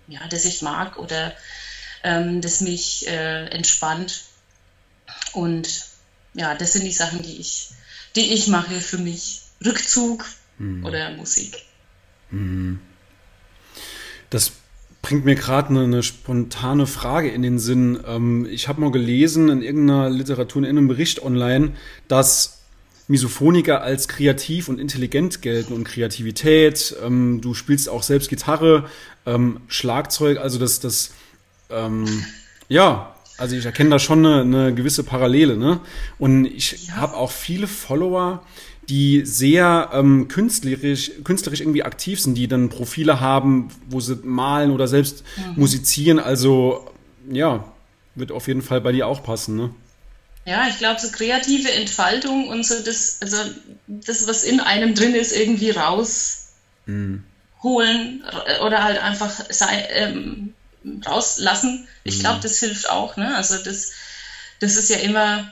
ja, 0.08 0.28
das 0.28 0.46
ich 0.46 0.62
mag 0.62 0.98
oder 0.98 1.36
ähm, 2.04 2.42
das 2.42 2.62
mich 2.62 3.08
äh, 3.08 3.46
entspannt. 3.48 4.26
Und 5.34 5.86
ja, 6.34 6.54
das 6.54 6.74
sind 6.74 6.86
die 6.86 6.92
Sachen, 6.92 7.24
die 7.24 7.40
ich, 7.40 7.70
die 8.16 8.34
ich 8.34 8.48
mache 8.48 8.80
für 8.80 8.98
mich. 8.98 9.42
Rückzug 9.66 10.26
mhm. 10.58 10.86
oder 10.86 11.12
Musik. 11.12 11.64
Mhm. 12.30 12.80
Das 14.30 14.52
bringt 15.02 15.26
mir 15.26 15.36
gerade 15.36 15.70
eine, 15.70 15.84
eine, 15.84 16.04
spontane 16.04 16.88
Frage 16.88 17.30
in 17.30 17.42
den 17.42 17.60
Sinn. 17.60 18.00
Ähm, 18.08 18.48
ich 18.50 18.68
habe 18.68 18.82
mal 18.82 18.92
gelesen 18.92 19.50
in 19.50 19.62
irgendeiner 19.62 20.10
Literatur, 20.10 20.64
in 20.64 20.70
einem 20.70 20.88
Bericht 20.88 21.22
online, 21.22 21.74
dass 22.08 22.64
Misophoniker 23.08 23.82
als 23.82 24.08
kreativ 24.08 24.68
und 24.68 24.80
intelligent 24.80 25.42
gelten 25.42 25.74
und 25.74 25.84
Kreativität. 25.84 26.96
Ähm, 27.04 27.40
du 27.42 27.54
spielst 27.54 27.88
auch 27.88 28.04
selbst 28.04 28.30
Gitarre, 28.30 28.90
ähm, 29.26 29.62
Schlagzeug, 29.68 30.40
also 30.40 30.58
das, 30.58 30.80
das, 30.80 31.12
ähm, 31.70 32.26
ja, 32.68 33.15
also 33.38 33.56
ich 33.56 33.66
erkenne 33.66 33.90
da 33.90 34.00
schon 34.00 34.26
eine, 34.26 34.42
eine 34.42 34.74
gewisse 34.74 35.04
Parallele, 35.04 35.58
ne? 35.58 35.82
Und 36.20 36.46
ich 36.46 36.88
ja. 36.88 36.96
habe 36.96 37.16
auch 37.16 37.32
viele 37.32 37.68
Follower, 37.68 38.44
die 38.90 39.26
sehr 39.26 39.90
ähm, 39.94 40.28
künstlerisch, 40.28 41.12
künstlerisch 41.24 41.62
irgendwie 41.62 41.84
aktiv 41.84 42.22
sind, 42.22 42.36
die 42.36 42.48
dann 42.48 42.70
Profile 42.70 43.20
haben, 43.20 43.70
wo 43.88 44.00
sie 44.00 44.16
malen 44.24 44.72
oder 44.72 44.88
selbst 44.88 45.24
mhm. 45.38 45.62
musizieren. 45.62 46.20
Also 46.20 46.90
ja, 47.30 47.66
wird 48.16 48.32
auf 48.32 48.48
jeden 48.48 48.62
Fall 48.62 48.82
bei 48.82 48.92
dir 48.92 49.08
auch 49.08 49.24
passen, 49.24 49.56
ne? 49.58 49.72
Ja, 50.46 50.68
ich 50.70 50.78
glaube, 50.78 51.00
so 51.00 51.10
kreative 51.10 51.72
Entfaltung 51.72 52.48
und 52.50 52.64
so 52.64 52.76
das, 52.86 53.18
also 53.22 53.38
das, 53.88 54.28
was 54.28 54.44
in 54.44 54.60
einem 54.60 54.94
drin 54.94 55.16
ist, 55.16 55.36
irgendwie 55.36 55.72
rausholen 55.72 56.54
mhm. 56.86 57.24
oder 58.64 58.84
halt 58.84 59.02
einfach 59.02 59.32
sei, 59.50 59.88
ähm, 59.90 60.45
rauslassen. 61.06 61.88
Ich 62.04 62.20
glaube, 62.20 62.38
mhm. 62.38 62.42
das 62.42 62.60
hilft 62.60 62.90
auch. 62.90 63.18
Ne? 63.18 63.36
Also 63.36 63.58
das, 63.58 63.92
das 64.60 64.76
ist 64.76 64.90
ja 64.90 64.98
immer 64.98 65.52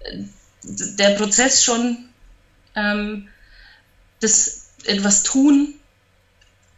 äh, 0.00 0.18
der 0.64 1.10
Prozess 1.16 1.64
schon, 1.64 2.08
ähm, 2.74 3.28
das 4.20 4.68
etwas 4.84 5.22
tun, 5.22 5.74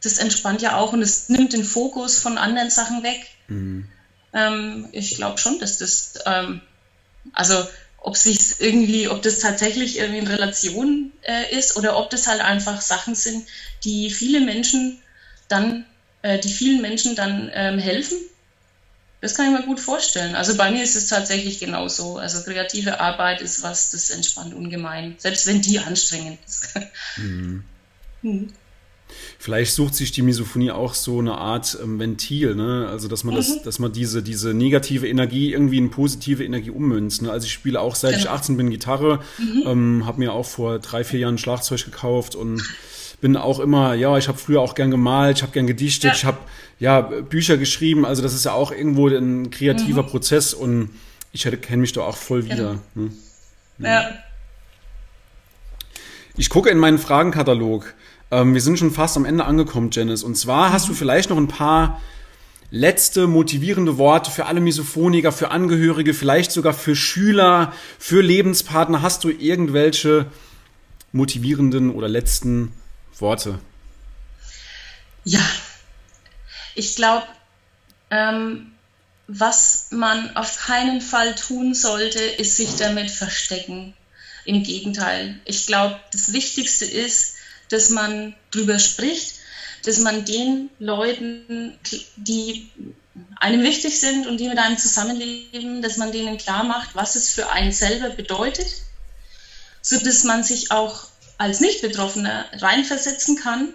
das 0.03 0.19
entspannt 0.19 0.63
ja 0.63 0.77
auch 0.77 0.93
und 0.93 1.03
es 1.03 1.29
nimmt 1.29 1.53
den 1.53 1.65
Fokus 1.65 2.19
von 2.19 2.39
anderen 2.39 2.71
Sachen 2.71 3.03
weg. 3.03 3.27
Mhm. 3.49 3.89
Ähm, 4.33 4.89
ich 4.93 5.17
glaube 5.17 5.39
schon, 5.39 5.59
dass 5.59 5.79
das, 5.79 6.15
ähm, 6.27 6.61
also 7.33 7.67
ob 7.99 8.17
sich 8.17 8.61
irgendwie, 8.61 9.09
ob 9.09 9.23
das 9.23 9.39
tatsächlich 9.39 9.99
irgendwie 9.99 10.19
in 10.19 10.27
Relation 10.27 11.13
äh, 11.23 11.57
ist 11.57 11.77
oder 11.77 11.97
ob 11.97 12.11
das 12.11 12.27
halt 12.27 12.43
einfach 12.43 12.81
Sachen 12.83 13.15
sind, 13.15 13.47
die 13.85 14.11
viele 14.11 14.41
Menschen 14.41 15.01
dann 15.49 15.87
äh, 16.25 16.39
die 16.39 16.49
vielen 16.49 16.81
Menschen 16.81 17.15
dann 17.15 17.51
ähm, 17.53 17.79
helfen. 17.79 18.17
Das 19.21 19.35
kann 19.35 19.47
ich 19.47 19.61
mir 19.61 19.67
gut 19.67 19.79
vorstellen. 19.79 20.35
Also 20.35 20.57
bei 20.57 20.71
mir 20.71 20.83
ist 20.83 20.97
es 20.97 21.09
tatsächlich 21.09 21.59
genauso. 21.59 22.17
Also 22.17 22.43
kreative 22.43 22.99
Arbeit 22.99 23.43
ist 23.43 23.63
was, 23.63 23.91
das 23.91 24.09
entspannt 24.09 24.55
ungemein, 24.55 25.17
selbst 25.19 25.47
wenn 25.47 25.61
die 25.61 25.79
anstrengend 25.79 26.39
ist. 26.47 26.75
Mhm. 27.17 27.65
Mhm. 28.23 28.55
Vielleicht 29.39 29.75
sucht 29.75 29.95
sich 29.95 30.13
die 30.13 30.23
Misophonie 30.23 30.71
auch 30.71 30.95
so 30.95 31.19
eine 31.19 31.37
Art 31.37 31.77
ähm, 31.83 31.99
Ventil, 31.99 32.55
ne? 32.55 32.89
Also 32.89 33.07
dass 33.07 33.23
man 33.23 33.35
mhm. 33.35 33.37
das, 33.37 33.63
dass 33.63 33.79
man 33.79 33.93
diese, 33.93 34.23
diese 34.23 34.55
negative 34.55 35.07
Energie 35.07 35.53
irgendwie 35.53 35.77
in 35.77 35.91
positive 35.91 36.43
Energie 36.43 36.71
ummünzt. 36.71 37.21
Ne? 37.21 37.31
Also 37.31 37.45
ich 37.45 37.53
spiele 37.53 37.83
auch 37.83 37.97
seit 37.97 38.13
genau. 38.13 38.25
ich 38.25 38.31
18 38.31 38.57
bin 38.57 38.71
Gitarre, 38.71 39.21
mhm. 39.37 39.63
ähm, 39.67 40.07
habe 40.07 40.21
mir 40.21 40.33
auch 40.33 40.47
vor 40.47 40.79
drei, 40.79 41.05
vier 41.05 41.21
Jahren 41.21 41.37
Schlagzeug 41.37 41.85
gekauft 41.85 42.35
und 42.35 42.63
bin 43.21 43.37
auch 43.37 43.61
immer, 43.61 43.95
ja, 43.95 44.17
ich 44.19 44.29
habe 44.29 44.39
früher 44.39 44.61
auch 44.61 44.75
gern 44.75 44.91
gemalt, 44.91 45.39
ich 45.39 45.43
habe 45.43 45.53
gern 45.53 45.67
gedichtet, 45.67 46.11
ja. 46.11 46.17
ich 46.17 46.25
habe 46.25 46.39
ja 46.79 47.01
Bücher 47.01 47.57
geschrieben, 47.57 48.05
also 48.05 48.23
das 48.23 48.35
ist 48.35 48.45
ja 48.45 48.53
auch 48.53 48.73
irgendwo 48.73 49.09
ein 49.09 49.51
kreativer 49.51 50.03
mhm. 50.03 50.09
Prozess 50.09 50.55
und 50.55 50.91
ich 51.33 51.43
kenne 51.63 51.83
mich 51.83 51.93
da 51.93 52.03
auch 52.03 52.17
voll 52.17 52.45
wieder. 52.45 52.79
Ne? 52.95 53.11
Ja. 53.79 53.89
ja. 53.89 54.11
Ich 56.37 56.49
gucke 56.49 56.71
in 56.71 56.79
meinen 56.79 56.99
Fragenkatalog. 56.99 57.95
Ähm, 58.31 58.55
wir 58.55 58.61
sind 58.61 58.79
schon 58.79 58.91
fast 58.91 59.17
am 59.17 59.25
Ende 59.25 59.45
angekommen, 59.45 59.91
Janice. 59.93 60.25
Und 60.25 60.37
zwar 60.37 60.73
hast 60.73 60.89
du 60.89 60.93
mhm. 60.93 60.97
vielleicht 60.97 61.31
noch 61.31 61.37
ein 61.37 61.49
paar 61.49 62.01
letzte 62.71 63.29
motivierende 63.29 63.99
Worte 63.99 64.33
für 64.33 64.47
alle 64.47 64.61
Misophoniker, 64.61 65.31
für 65.31 65.53
Angehörige, 65.53 66.13
vielleicht 66.13 66.51
sogar 66.51 66.73
für 66.73 66.97
Schüler, 66.97 67.73
für 67.99 68.21
Lebenspartner. 68.21 69.01
Hast 69.03 69.23
du 69.23 69.31
irgendwelche 69.31 70.27
motivierenden 71.13 71.91
oder 71.91 72.09
letzten 72.09 72.73
Worte? 73.21 73.59
Ja, 75.25 75.45
ich 76.75 76.97
glaube, 76.97 77.27
ähm, 78.11 78.73
was 79.27 79.89
man 79.91 80.37
auf 80.37 80.59
keinen 80.67 81.01
Fall 81.01 81.35
tun 81.35 81.75
sollte, 81.75 82.21
ist 82.21 82.57
sich 82.57 82.77
damit 82.77 83.11
verstecken. 83.11 83.95
Im 84.45 84.63
Gegenteil, 84.63 85.41
ich 85.47 85.67
glaube, 85.67 85.99
das 86.13 86.33
Wichtigste 86.33 86.85
ist, 86.85 87.37
dass 87.71 87.89
man 87.89 88.35
drüber 88.51 88.79
spricht, 88.79 89.37
dass 89.85 89.99
man 89.99 90.25
den 90.25 90.69
Leuten, 90.79 91.79
die 92.17 92.71
einem 93.37 93.63
wichtig 93.63 93.99
sind 94.01 94.27
und 94.27 94.39
die 94.39 94.49
mit 94.49 94.59
einem 94.59 94.77
zusammenleben, 94.77 95.81
dass 95.81 95.97
man 95.97 96.13
denen 96.13 96.37
klar 96.37 96.65
macht, 96.65 96.95
was 96.95 97.15
es 97.15 97.31
für 97.31 97.51
einen 97.51 97.73
selber 97.73 98.11
bedeutet, 98.11 98.67
so 99.81 99.99
dass 99.99 100.25
man 100.25 100.45
sich 100.45 100.71
auch 100.71 101.07
als 101.39 101.61
Nicht-Betroffener 101.61 102.47
reinversetzen 102.53 103.37
kann. 103.37 103.69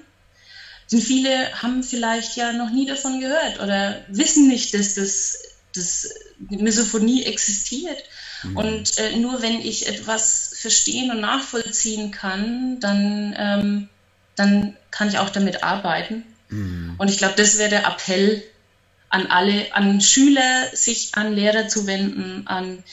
Denn 0.91 1.01
viele 1.01 1.61
haben 1.61 1.83
vielleicht 1.83 2.35
ja 2.35 2.51
noch 2.51 2.71
nie 2.71 2.87
davon 2.87 3.19
gehört 3.19 3.59
oder 3.59 4.03
wissen 4.09 4.47
nicht, 4.47 4.73
dass 4.73 4.95
das 4.95 5.43
dass 5.75 6.09
Misophonie 6.49 7.23
existiert. 7.23 8.03
Mhm. 8.43 8.57
Und 8.57 8.97
äh, 8.97 9.15
nur 9.17 9.41
wenn 9.41 9.61
ich 9.61 9.87
etwas 9.87 10.55
verstehen 10.59 11.11
und 11.11 11.21
nachvollziehen 11.21 12.11
kann, 12.11 12.79
dann, 12.79 13.35
ähm, 13.37 13.89
dann 14.35 14.75
kann 14.91 15.09
ich 15.09 15.19
auch 15.19 15.29
damit 15.29 15.63
arbeiten. 15.63 16.23
Mhm. 16.49 16.95
Und 16.97 17.09
ich 17.09 17.17
glaube, 17.17 17.35
das 17.37 17.57
wäre 17.57 17.69
der 17.69 17.85
Appell 17.85 18.43
an 19.09 19.27
alle, 19.27 19.73
an 19.73 20.01
Schüler, 20.01 20.67
sich 20.73 21.15
an 21.15 21.33
Lehrer 21.33 21.67
zu 21.67 21.87
wenden, 21.87 22.47
an 22.47 22.83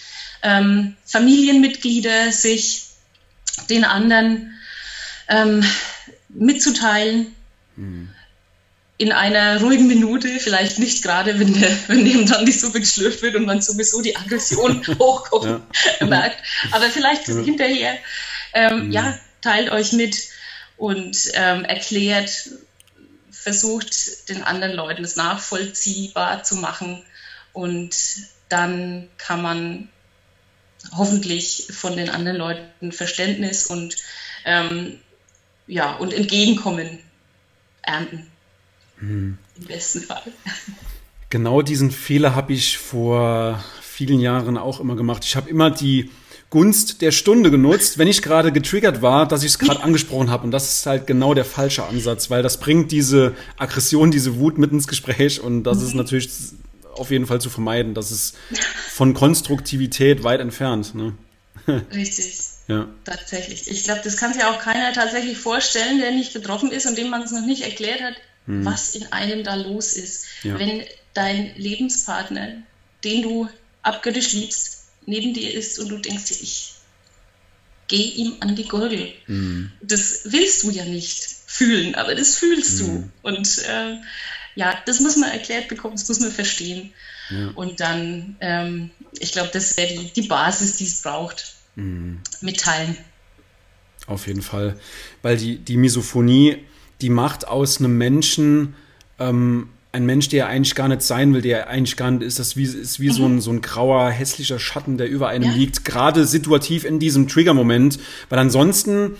ähm, 0.42 0.96
Familienmitglieder, 1.04 2.32
sich 2.32 2.85
den 3.68 3.84
anderen 3.84 4.58
ähm, 5.28 5.64
mitzuteilen. 6.28 7.34
Mhm. 7.76 8.10
In 8.98 9.12
einer 9.12 9.60
ruhigen 9.60 9.88
Minute, 9.88 10.40
vielleicht 10.40 10.78
nicht 10.78 11.02
gerade, 11.02 11.38
wenn, 11.38 11.52
der, 11.52 11.70
wenn 11.88 12.06
eben 12.06 12.26
dann 12.26 12.46
die 12.46 12.52
Suppe 12.52 12.80
geschlürft 12.80 13.20
wird 13.20 13.34
und 13.34 13.44
man 13.44 13.60
sowieso 13.60 14.00
die 14.00 14.16
Aggression 14.16 14.86
hochkommt, 14.98 15.62
ja. 16.00 16.06
merkt. 16.06 16.38
Aber 16.72 16.86
vielleicht 16.86 17.28
ja. 17.28 17.38
hinterher, 17.40 17.98
ähm, 18.54 18.86
mhm. 18.86 18.92
ja, 18.92 19.18
teilt 19.42 19.70
euch 19.70 19.92
mit 19.92 20.16
und 20.78 21.16
ähm, 21.34 21.64
erklärt, 21.64 22.30
versucht 23.30 24.28
den 24.28 24.42
anderen 24.42 24.74
Leuten 24.74 25.04
es 25.04 25.16
nachvollziehbar 25.16 26.42
zu 26.42 26.56
machen 26.56 27.04
und 27.52 27.94
dann 28.48 29.08
kann 29.18 29.42
man 29.42 29.88
hoffentlich 30.92 31.68
von 31.70 31.96
den 31.96 32.08
anderen 32.08 32.38
Leuten 32.38 32.92
Verständnis 32.92 33.66
und 33.66 33.96
ähm, 34.44 34.98
ja 35.66 35.96
und 35.96 36.12
Entgegenkommen 36.12 36.98
ernten. 37.82 38.26
Hm. 38.98 39.38
Im 39.58 39.64
besten 39.64 40.02
Fall. 40.02 40.22
Genau 41.30 41.62
diesen 41.62 41.90
Fehler 41.90 42.34
habe 42.34 42.52
ich 42.52 42.78
vor 42.78 43.62
vielen 43.82 44.20
Jahren 44.20 44.56
auch 44.56 44.80
immer 44.80 44.96
gemacht. 44.96 45.24
Ich 45.24 45.36
habe 45.36 45.50
immer 45.50 45.70
die 45.70 46.10
Gunst 46.50 47.02
der 47.02 47.10
Stunde 47.10 47.50
genutzt, 47.50 47.98
wenn 47.98 48.06
ich 48.06 48.22
gerade 48.22 48.52
getriggert 48.52 49.02
war, 49.02 49.26
dass 49.26 49.42
ich 49.42 49.50
es 49.50 49.58
gerade 49.58 49.82
angesprochen 49.82 50.30
habe. 50.30 50.44
Und 50.44 50.52
das 50.52 50.78
ist 50.78 50.86
halt 50.86 51.06
genau 51.06 51.34
der 51.34 51.44
falsche 51.44 51.84
Ansatz, 51.84 52.30
weil 52.30 52.42
das 52.42 52.60
bringt 52.60 52.92
diese 52.92 53.34
Aggression, 53.56 54.10
diese 54.10 54.36
Wut 54.38 54.56
mit 54.56 54.70
ins 54.70 54.86
Gespräch 54.86 55.40
und 55.40 55.64
das 55.64 55.82
ist 55.82 55.92
mhm. 55.92 55.98
natürlich 55.98 56.30
auf 56.98 57.10
jeden 57.10 57.26
Fall 57.26 57.40
zu 57.40 57.50
vermeiden. 57.50 57.94
Das 57.94 58.10
ist 58.10 58.36
von 58.88 59.14
Konstruktivität 59.14 60.24
weit 60.24 60.40
entfernt. 60.40 60.94
Ne? 60.94 61.14
Richtig. 61.94 62.38
Ja. 62.68 62.88
Tatsächlich. 63.04 63.70
Ich 63.70 63.84
glaube, 63.84 64.00
das 64.02 64.16
kann 64.16 64.32
sich 64.32 64.44
auch 64.44 64.58
keiner 64.58 64.92
tatsächlich 64.92 65.38
vorstellen, 65.38 66.00
der 66.00 66.10
nicht 66.10 66.32
betroffen 66.32 66.72
ist 66.72 66.86
und 66.86 66.98
dem 66.98 67.10
man 67.10 67.22
es 67.22 67.30
noch 67.30 67.46
nicht 67.46 67.62
erklärt 67.62 68.02
hat, 68.02 68.14
hm. 68.46 68.64
was 68.64 68.94
in 68.94 69.12
einem 69.12 69.44
da 69.44 69.54
los 69.54 69.92
ist. 69.92 70.26
Ja. 70.42 70.58
Wenn 70.58 70.82
dein 71.14 71.54
Lebenspartner, 71.56 72.48
den 73.04 73.22
du 73.22 73.48
abgöttisch 73.82 74.32
liebst, 74.32 74.88
neben 75.06 75.32
dir 75.32 75.54
ist 75.54 75.78
und 75.78 75.88
du 75.88 75.98
denkst 75.98 76.26
dir, 76.26 76.36
ich 76.42 76.74
gehe 77.88 78.12
ihm 78.12 78.36
an 78.40 78.56
die 78.56 78.66
Gurgel. 78.66 79.12
Mhm. 79.26 79.70
Das 79.80 80.22
willst 80.24 80.64
du 80.64 80.70
ja 80.70 80.84
nicht 80.84 81.24
fühlen, 81.46 81.94
aber 81.94 82.14
das 82.14 82.36
fühlst 82.36 82.82
mhm. 82.82 82.86
du. 83.22 83.28
Und 83.28 83.58
äh, 83.58 83.96
ja, 84.56 84.74
das 84.86 85.00
muss 85.00 85.16
man 85.16 85.30
erklärt 85.30 85.68
bekommen, 85.68 85.94
das 85.94 86.08
muss 86.08 86.18
man 86.18 86.32
verstehen. 86.32 86.92
Ja. 87.30 87.50
Und 87.54 87.80
dann, 87.80 88.36
ähm, 88.40 88.90
ich 89.20 89.32
glaube, 89.32 89.50
das 89.52 89.76
wäre 89.76 89.94
die, 89.94 90.12
die 90.12 90.26
Basis, 90.26 90.78
die 90.78 90.84
es 90.84 91.02
braucht. 91.02 91.54
Mhm. 91.76 92.20
Mitteilen. 92.40 92.96
Auf 94.06 94.26
jeden 94.26 94.42
Fall. 94.42 94.78
Weil 95.22 95.36
die, 95.36 95.58
die 95.58 95.76
Misophonie, 95.76 96.64
die 97.00 97.10
macht 97.10 97.46
aus 97.46 97.78
einem 97.78 97.98
Menschen 97.98 98.74
ähm, 99.18 99.68
ein 99.92 100.06
Mensch, 100.06 100.28
der 100.28 100.46
eigentlich 100.46 100.74
gar 100.74 100.88
nicht 100.88 101.02
sein 101.02 101.34
will, 101.34 101.42
der 101.42 101.68
eigentlich 101.68 101.96
gar 101.96 102.10
nicht 102.10 102.22
ist, 102.22 102.38
das 102.38 102.56
wie, 102.56 102.64
ist 102.64 102.98
wie 102.98 103.08
mhm. 103.08 103.12
so, 103.12 103.26
ein, 103.26 103.40
so 103.40 103.50
ein 103.50 103.60
grauer, 103.60 104.10
hässlicher 104.10 104.58
Schatten, 104.58 104.96
der 104.96 105.08
über 105.08 105.28
einem 105.28 105.50
ja. 105.50 105.52
liegt, 105.52 105.84
gerade 105.84 106.26
situativ 106.26 106.84
in 106.84 106.98
diesem 106.98 107.28
Trigger-Moment, 107.28 107.98
weil 108.30 108.38
ansonsten 108.38 109.16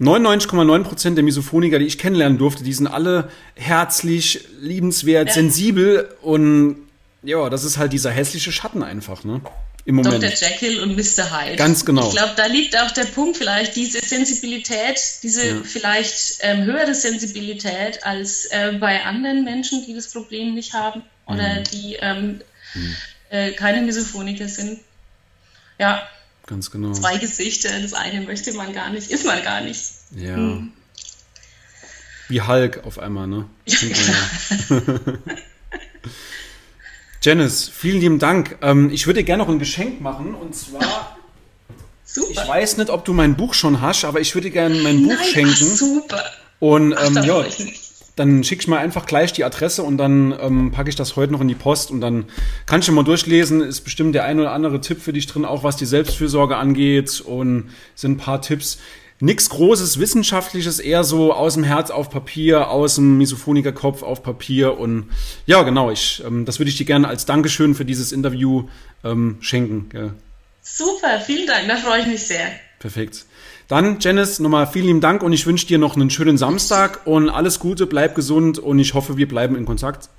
99,9 0.00 0.82
Prozent 0.82 1.16
der 1.16 1.24
Misophoniker, 1.24 1.78
die 1.78 1.86
ich 1.86 1.98
kennenlernen 1.98 2.38
durfte, 2.38 2.64
die 2.64 2.72
sind 2.72 2.86
alle 2.86 3.30
herzlich, 3.54 4.46
liebenswert, 4.60 5.28
ja. 5.28 5.34
sensibel 5.34 6.08
und 6.22 6.76
ja, 7.22 7.48
das 7.48 7.64
ist 7.64 7.78
halt 7.78 7.92
dieser 7.92 8.10
hässliche 8.10 8.52
Schatten 8.52 8.82
einfach, 8.82 9.24
ne? 9.24 9.40
im 9.84 9.96
Moment. 9.96 10.22
Dr. 10.22 10.30
Jekyll 10.30 10.80
und 10.80 10.96
Mr. 10.96 11.30
Hyde. 11.30 11.56
Ganz 11.56 11.84
genau. 11.84 12.08
Ich 12.08 12.14
glaube, 12.14 12.32
da 12.36 12.46
liegt 12.46 12.76
auch 12.78 12.90
der 12.92 13.04
Punkt 13.04 13.36
vielleicht, 13.36 13.76
diese 13.76 14.00
Sensibilität, 14.00 14.98
diese 15.22 15.46
ja. 15.46 15.62
vielleicht 15.62 16.38
ähm, 16.40 16.64
höhere 16.64 16.94
Sensibilität 16.94 18.04
als 18.04 18.46
äh, 18.46 18.72
bei 18.80 19.04
anderen 19.04 19.44
Menschen, 19.44 19.84
die 19.86 19.94
das 19.94 20.10
Problem 20.10 20.54
nicht 20.54 20.72
haben 20.72 21.02
oder 21.26 21.60
mhm. 21.60 21.64
die 21.64 21.96
ähm, 22.00 22.40
mhm. 22.74 22.96
äh, 23.30 23.52
keine 23.52 23.82
Misophoniker 23.82 24.48
sind. 24.48 24.80
Ja. 25.78 26.02
Ganz 26.46 26.70
genau. 26.70 26.92
Zwei 26.92 27.16
Gesichter, 27.16 27.80
das 27.80 27.94
eine 27.94 28.20
möchte 28.20 28.52
man 28.52 28.72
gar 28.74 28.90
nicht, 28.90 29.10
ist 29.10 29.24
man 29.24 29.42
gar 29.42 29.62
nicht. 29.62 29.80
Ja. 30.14 30.36
Mhm. 30.36 30.72
Wie 32.28 32.42
Hulk 32.42 32.84
auf 32.84 32.98
einmal, 32.98 33.26
ne? 33.26 33.46
Ja, 33.66 34.78
Janice, 37.22 37.70
vielen 37.74 38.00
lieben 38.00 38.18
Dank. 38.18 38.58
Ähm, 38.60 38.90
ich 38.90 39.06
würde 39.06 39.20
dir 39.20 39.24
gerne 39.24 39.42
noch 39.42 39.50
ein 39.50 39.58
Geschenk 39.58 40.00
machen 40.02 40.34
und 40.34 40.54
zwar. 40.54 41.16
Super. 42.04 42.30
Ich 42.30 42.48
weiß 42.48 42.76
nicht, 42.76 42.90
ob 42.90 43.04
du 43.06 43.14
mein 43.14 43.34
Buch 43.34 43.54
schon 43.54 43.80
hast, 43.80 44.04
aber 44.04 44.20
ich 44.20 44.34
würde 44.34 44.48
dir 44.48 44.52
gerne 44.52 44.76
mein 44.82 45.02
Buch 45.02 45.14
Nein, 45.14 45.28
schenken. 45.32 45.70
Ach, 45.72 45.76
super. 45.76 46.24
Und 46.60 46.92
ähm, 46.92 47.16
ach, 47.18 47.24
ja, 47.24 47.46
dann 48.16 48.44
schick 48.44 48.60
ich 48.60 48.68
mal 48.68 48.78
einfach 48.78 49.06
gleich 49.06 49.32
die 49.32 49.44
Adresse 49.44 49.82
und 49.82 49.98
dann 49.98 50.34
ähm, 50.40 50.70
packe 50.70 50.88
ich 50.88 50.96
das 50.96 51.16
heute 51.16 51.32
noch 51.32 51.40
in 51.40 51.48
die 51.48 51.54
Post 51.54 51.90
und 51.90 52.00
dann 52.00 52.26
kannst 52.66 52.88
du 52.88 52.92
mal 52.92 53.04
durchlesen. 53.04 53.60
Ist 53.60 53.80
bestimmt 53.80 54.14
der 54.14 54.24
ein 54.24 54.38
oder 54.38 54.52
andere 54.52 54.80
Tipp 54.80 55.00
für 55.00 55.12
dich 55.12 55.26
drin, 55.26 55.44
auch 55.44 55.64
was 55.64 55.76
die 55.76 55.86
Selbstfürsorge 55.86 56.56
angeht 56.56 57.20
und 57.20 57.70
sind 57.94 58.12
ein 58.12 58.16
paar 58.18 58.40
Tipps 58.40 58.78
nichts 59.20 59.48
Großes 59.48 59.98
Wissenschaftliches, 59.98 60.80
eher 60.80 61.04
so 61.04 61.32
aus 61.32 61.54
dem 61.54 61.64
Herz 61.64 61.90
auf 61.90 62.10
Papier, 62.10 62.68
aus 62.68 62.96
dem 62.96 63.16
Misophonikerkopf 63.18 64.02
auf 64.02 64.22
Papier. 64.22 64.78
Und 64.78 65.10
ja, 65.46 65.62
genau, 65.62 65.90
ich, 65.90 66.22
ähm, 66.26 66.44
das 66.44 66.58
würde 66.58 66.70
ich 66.70 66.76
dir 66.76 66.86
gerne 66.86 67.08
als 67.08 67.24
Dankeschön 67.24 67.74
für 67.74 67.84
dieses 67.84 68.12
Interview 68.12 68.68
ähm, 69.02 69.38
schenken. 69.40 69.88
Gell. 69.88 70.14
Super, 70.62 71.20
vielen 71.20 71.46
Dank, 71.46 71.68
da 71.68 71.76
freue 71.76 72.00
ich 72.00 72.06
mich 72.06 72.26
sehr. 72.26 72.46
Perfekt. 72.78 73.24
Dann, 73.74 73.98
Janice, 73.98 74.38
nochmal 74.38 74.68
vielen 74.68 74.86
lieben 74.86 75.00
Dank 75.00 75.24
und 75.24 75.32
ich 75.32 75.46
wünsche 75.46 75.66
dir 75.66 75.78
noch 75.78 75.96
einen 75.96 76.08
schönen 76.08 76.38
Samstag 76.38 77.08
und 77.08 77.28
alles 77.28 77.58
Gute, 77.58 77.86
bleib 77.86 78.14
gesund 78.14 78.60
und 78.60 78.78
ich 78.78 78.94
hoffe, 78.94 79.16
wir 79.16 79.26
bleiben 79.26 79.56
in 79.56 79.66
Kontakt. 79.66 80.10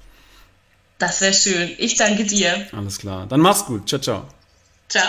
Das 0.97 1.21
wäre 1.21 1.33
schön. 1.33 1.71
Ich 1.77 1.95
danke 1.95 2.25
dir. 2.25 2.67
Alles 2.73 2.99
klar. 2.99 3.27
Dann 3.27 3.39
mach's 3.39 3.63
gut. 3.63 3.87
Ciao, 3.87 4.01
ciao. 4.01 4.27
Ciao. 4.89 5.07